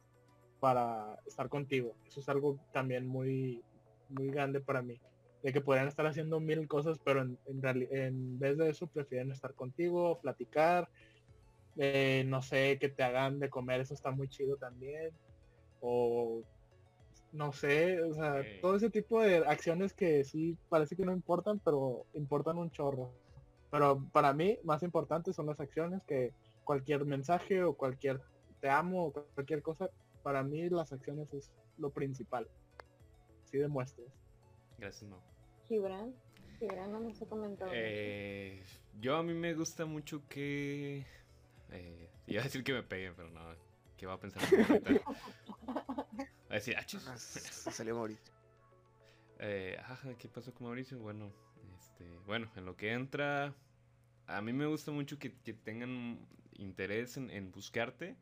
[0.61, 1.95] para estar contigo.
[2.07, 3.63] Eso es algo también muy,
[4.09, 5.01] muy grande para mí.
[5.43, 9.31] De que podrían estar haciendo mil cosas, pero en, en, en vez de eso prefieren
[9.31, 10.89] estar contigo, platicar,
[11.77, 15.11] eh, no sé, que te hagan de comer, eso está muy chido también.
[15.81, 16.43] O
[17.33, 21.61] no sé, o sea, todo ese tipo de acciones que sí parece que no importan,
[21.61, 23.13] pero importan un chorro.
[23.71, 26.33] Pero para mí, más importantes son las acciones que
[26.65, 28.21] cualquier mensaje o cualquier
[28.61, 29.91] te amo o cualquier cosa,
[30.23, 32.49] para mí las acciones es lo principal.
[33.57, 34.07] Si demuestras.
[34.77, 35.19] Gracias, no.
[35.67, 36.15] Gibran,
[36.59, 37.71] Gibran no nos ha comentado.
[37.73, 38.63] Eh,
[39.01, 41.07] yo a mí me gusta mucho que...
[41.71, 43.41] Eh, iba a decir que me peguen, pero no.
[43.97, 44.43] ¿Qué va a pensar?
[45.67, 46.77] Va a decir.
[46.77, 46.85] Ah,
[47.17, 48.31] se salió Mauricio.
[49.39, 50.99] Eh, ajá, ¿qué pasó con Mauricio?
[50.99, 51.33] Bueno,
[51.79, 53.55] este, bueno, en lo que entra,
[54.27, 56.19] a mí me gusta mucho que, que tengan
[56.53, 58.17] interés en, en buscarte,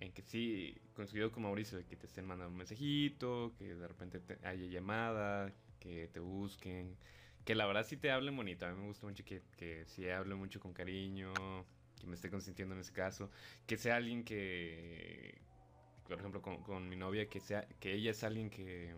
[0.00, 4.20] en que sí, coincido con Mauricio, que te estén mandando un mensajito, que de repente
[4.20, 6.96] te haya llamada, que te busquen,
[7.44, 10.08] que la verdad sí te hablen bonito, a mí me gusta mucho que, que sí
[10.08, 11.32] hable mucho con cariño,
[12.00, 13.30] que me esté consintiendo en ese caso,
[13.66, 15.40] que sea alguien que,
[16.06, 18.94] por ejemplo, con, con mi novia, que sea, que ella es alguien que,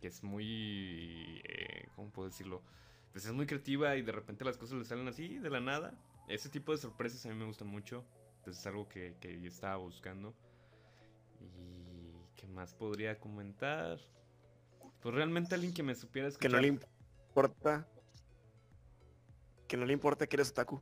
[0.00, 2.62] que es muy, eh, ¿cómo puedo decirlo?
[3.12, 5.94] Pues es muy creativa y de repente las cosas le salen así, de la nada.
[6.28, 8.04] Ese tipo de sorpresas a mí me gustan mucho.
[8.46, 10.34] Es algo que, que yo estaba buscando.
[11.40, 13.98] ¿Y qué más podría comentar?
[15.00, 16.52] Pues realmente alguien que me supiera Que escuchar.
[16.52, 17.86] no le importa.
[19.68, 20.80] Que no le importa que eres otaku.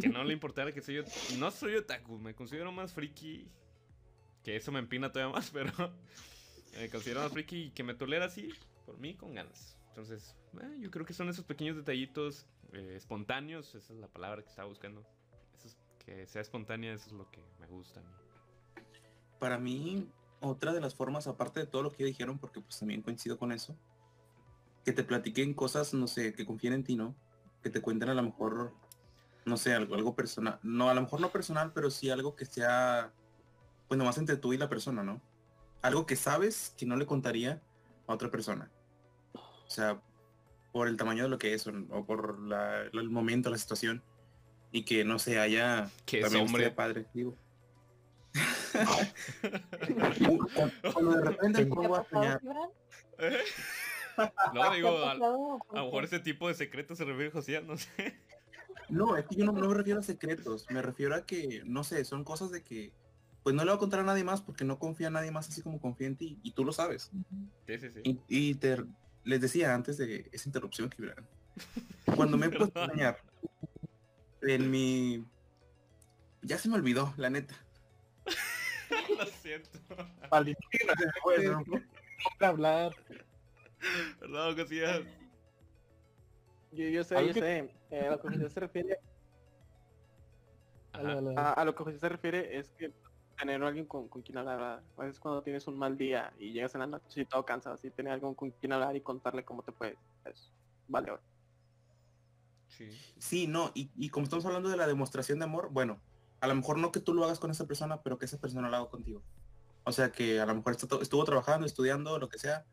[0.00, 1.02] que no le importara que soy yo.
[1.38, 3.50] No soy otaku, me considero más friki.
[4.42, 5.72] Que eso me empina todavía más, pero
[6.78, 8.50] me considero más friki y que me tolera así,
[8.84, 9.78] por mí con ganas.
[9.88, 14.42] Entonces, eh, yo creo que son esos pequeños detallitos eh, espontáneos, esa es la palabra
[14.42, 15.04] que estaba buscando.
[16.06, 18.08] Que sea espontánea, eso es lo que me gusta a mí.
[19.38, 20.08] Para mí,
[20.40, 23.52] otra de las formas, aparte de todo lo que dijeron, porque pues también coincido con
[23.52, 23.76] eso,
[24.84, 27.14] que te platiquen cosas, no sé, que confíen en ti, ¿no?
[27.60, 28.72] Que te cuenten a lo mejor,
[29.44, 30.60] no sé, algo, algo personal.
[30.62, 33.12] No, a lo mejor no personal, pero sí algo que sea,
[33.88, 35.20] pues nomás entre tú y la persona, ¿no?
[35.82, 37.60] Algo que sabes que no le contaría
[38.06, 38.70] a otra persona.
[39.34, 40.00] O sea,
[40.72, 42.38] por el tamaño de lo que es, o, por
[42.92, 44.02] el momento, la situación.
[44.72, 46.70] Y que no se haya Que es hombre.
[46.70, 47.34] padre, digo.
[50.92, 52.40] Cuando- de repente me ¿Te ha pongo a soñar?
[54.54, 57.60] No, ¿Te ha digo, a, a lo mejor ese tipo de secretos se refiere José,
[57.60, 58.18] no sé.
[58.88, 61.84] no, es que yo no, no me refiero a secretos, me refiero a que, no
[61.84, 62.94] sé, son cosas de que,
[63.42, 65.50] pues no le voy a contar a nadie más porque no confía en nadie más
[65.50, 67.10] así como confía en ti, y tú lo sabes.
[67.66, 68.00] Sí, sí, sí.
[68.04, 68.82] Y, y te,
[69.24, 71.28] les decía antes de esa interrupción, Gibran,
[72.16, 73.18] cuando me he puesto a soñar,
[74.42, 75.24] en mi...
[76.42, 77.54] Ya se me olvidó, la neta.
[79.18, 79.70] Lo siento.
[80.30, 81.80] Valentina, no puedo
[82.40, 82.94] hablar.
[84.20, 85.00] Perdón, Josías.
[86.72, 87.74] Yo, yo sé, Algo yo que- sé.
[87.90, 88.98] Eh, a lo que José se refiere,
[91.36, 92.92] a, a lo que José se refiere es que
[93.38, 94.82] tener a alguien con, con quien hablar.
[94.96, 97.74] A veces cuando tienes un mal día y llegas en la noche y todo cansado,
[97.74, 99.96] así tener alguien con quien hablar y contarle cómo te puede.
[100.24, 100.52] Es,
[100.88, 101.22] vale, oro.
[103.18, 103.46] Sí.
[103.46, 106.00] No, y, y como estamos hablando de la demostración de amor, bueno,
[106.40, 108.68] a lo mejor no que tú lo hagas con esa persona, pero que esa persona
[108.68, 109.22] lo haga contigo.
[109.84, 112.66] O sea que a lo mejor estu- estuvo trabajando, estudiando, lo que sea,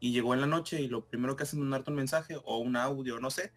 [0.00, 2.58] y llegó en la noche y lo primero que hace es mandarte un mensaje o
[2.58, 3.52] un audio, no sé,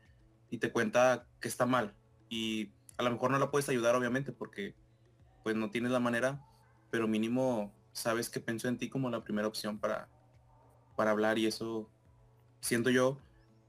[0.50, 1.96] y te cuenta que está mal.
[2.30, 4.76] Y a lo mejor no la puedes ayudar, obviamente, porque
[5.44, 6.42] pues no tienes la manera,
[6.90, 10.10] pero mínimo sabes que pensó en ti como la primera opción para,
[10.96, 11.90] para hablar y eso,
[12.60, 13.20] siento yo,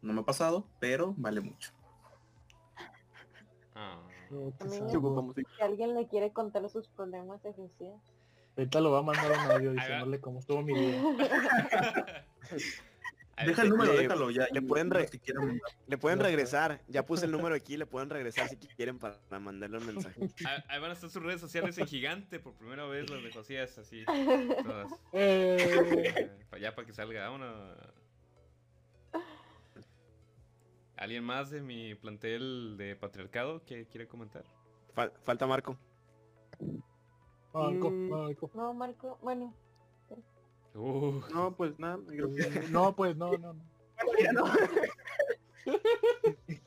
[0.01, 1.73] no me ha pasado, pero vale mucho.
[4.33, 5.51] No, música.
[5.57, 8.01] Si alguien le quiere contar sus problemas de Josías.
[8.57, 11.03] Ahorita lo va a mandar un audio diciéndole cómo estuvo mi día.
[13.47, 14.47] Deja el número, le- déjalo ya.
[14.53, 15.09] le pueden re-.
[15.87, 16.81] Le pueden Ya regresar.
[16.87, 20.21] Ya puse el número aquí, le pueden regresar si quieren para mandarle un mensaje.
[20.69, 23.77] Ahí- van a estar sus redes sociales en gigante por primera vez, las de Josías,
[23.79, 24.05] así.
[24.65, 24.93] Todas.
[25.13, 25.57] Eh,
[26.15, 27.47] Eh, para allá para que salga uno.
[31.03, 34.45] ¿Alguien más de mi plantel de patriarcado que quiere comentar?
[34.95, 35.77] Fal- falta Marco.
[37.53, 38.09] Marco, Mm.
[38.09, 38.51] Marco.
[38.55, 39.53] No, Marco, bueno,
[40.75, 43.63] Uh, No, pues nada, creo que No, pues no, no, no.
[44.23, 44.45] ya no.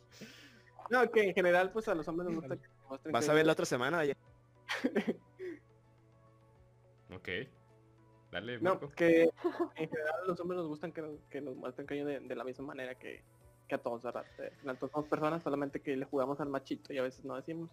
[0.92, 3.34] No, que en general pues a los hombres nos gusta que muestren Vas que- a
[3.34, 4.04] ver la otra semana.
[4.06, 4.16] ya.
[7.16, 7.30] ok.
[8.32, 8.90] Dale, No, Marco.
[8.92, 12.20] que en general a los hombres nos gustan que nos, que nos muestren cariño de,
[12.20, 13.24] de la misma manera que,
[13.68, 14.28] que a todos, ¿verdad?
[14.40, 17.36] Eh, al todos somos personas, solamente que le jugamos al machito y a veces no
[17.36, 17.72] decimos.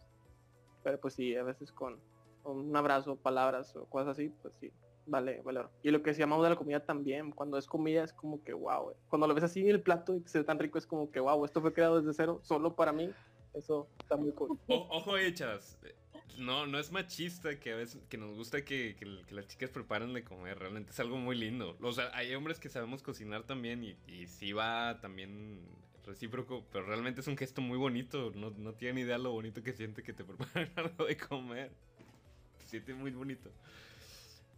[0.82, 2.03] Pero pues sí, a veces con
[2.45, 4.72] un abrazo, palabras o cosas así, pues sí,
[5.07, 5.72] vale, oro.
[5.82, 8.95] Y lo que llama de la comida también, cuando es comida es como que wow.
[9.09, 11.11] Cuando lo ves así en el plato y que se ve tan rico es como
[11.11, 13.14] que wow, esto fue creado desde cero, solo para mí.
[13.55, 14.59] Eso está muy cool.
[14.68, 15.78] O- ojo, hechas.
[16.38, 19.70] No, no es machista que a veces que nos gusta que, que- que las chicas
[19.70, 20.58] preparen de comer.
[20.58, 21.76] Realmente es algo muy lindo.
[21.80, 25.60] O sea, hay hombres que sabemos cocinar también y, y sí va también
[26.06, 28.32] recíproco, pero realmente es un gesto muy bonito.
[28.34, 31.70] No, no tienen idea lo bonito que siente que te preparen algo de comer.
[32.58, 33.50] Se siente muy bonito.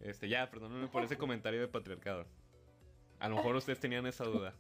[0.01, 2.27] Este, ya, perdónenme por ese comentario de patriarcado.
[3.19, 4.55] A lo mejor ustedes tenían esa duda.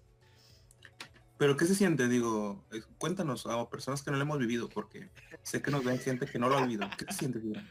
[1.39, 2.09] Pero ¿qué se siente?
[2.09, 2.65] Digo,
[2.99, 5.09] cuéntanos a personas que no lo hemos vivido, porque
[5.43, 6.89] sé que nos ven gente que no lo ha vivido.
[6.97, 7.69] ¿Qué se siente, Gibran?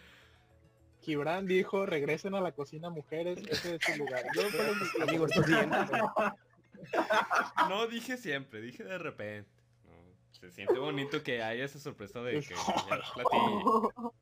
[1.02, 4.24] Gibran dijo, regresen a la cocina mujeres, ese es su lugar.
[4.36, 5.70] Yo solo me- Amigo, estás bien.
[7.70, 9.50] No dije siempre, dije de repente.
[9.86, 9.94] No,
[10.32, 12.56] se siente bonito que haya esa sorpresa de que
[13.14, 13.92] platillo.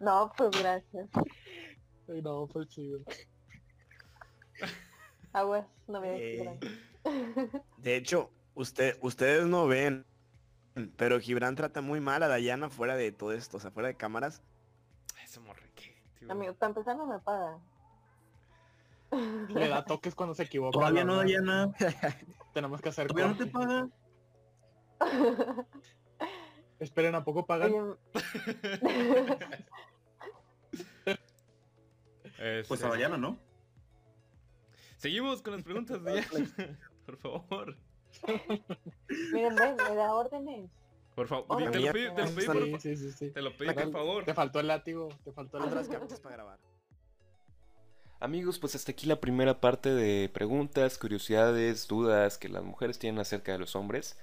[0.00, 1.08] No, pues gracias.
[2.08, 3.00] Ay, no, pues chido.
[5.32, 6.58] Aguas, no me Eh, descubran.
[7.78, 10.06] De hecho, usted, ustedes no ven,
[10.96, 13.96] pero Gibran trata muy mal a Dayana fuera de todo esto, o sea, fuera de
[13.96, 14.42] cámaras.
[15.22, 15.96] Ese morrique.
[16.28, 17.58] Amigo, para empezar no me pagan.
[19.48, 20.78] Le da toques cuando se equivoca.
[20.78, 21.16] Todavía no.
[21.16, 21.72] Dayana.
[22.54, 23.88] Tenemos que hacer Todavía no te paga.
[26.78, 27.72] Esperen, ¿a poco pagan?
[27.72, 27.96] Oye,
[32.40, 33.38] Pues Este, a Dayana, ¿no?
[34.96, 36.24] Seguimos con las preguntas de.
[37.18, 37.76] Por favor.
[39.32, 40.70] miren, ven, me da órdenes.
[41.14, 41.70] Por favor.
[41.70, 43.30] Te lo pedí, te lo pedí, por Sí, fa- sí, sí, sí.
[43.30, 44.24] Te lo pedí, por favor.
[44.24, 46.58] Te faltó el látigo, te faltó el Otras cámaras para grabar.
[48.20, 53.18] Amigos, pues hasta aquí la primera parte de preguntas, curiosidades, dudas que las mujeres tienen
[53.20, 54.18] acerca de los hombres.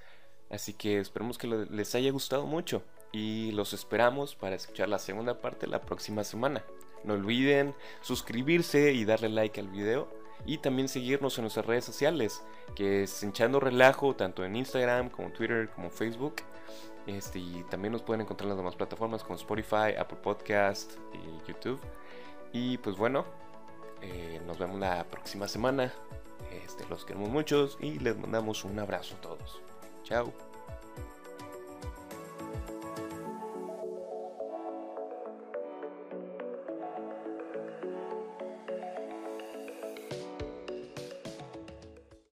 [0.51, 5.41] Así que esperemos que les haya gustado mucho y los esperamos para escuchar la segunda
[5.41, 6.63] parte la próxima semana.
[7.03, 10.07] No olviden suscribirse y darle like al video
[10.45, 12.43] y también seguirnos en nuestras redes sociales,
[12.75, 16.35] que es Hinchando Relajo, tanto en Instagram como Twitter como Facebook.
[17.05, 21.49] Este, y también nos pueden encontrar en las demás plataformas como Spotify, Apple Podcast y
[21.49, 21.79] YouTube.
[22.51, 23.25] Y pues bueno,
[24.01, 25.93] eh, nos vemos la próxima semana.
[26.51, 29.61] Este, los queremos muchos y les mandamos un abrazo a todos.
[30.03, 30.46] Chao.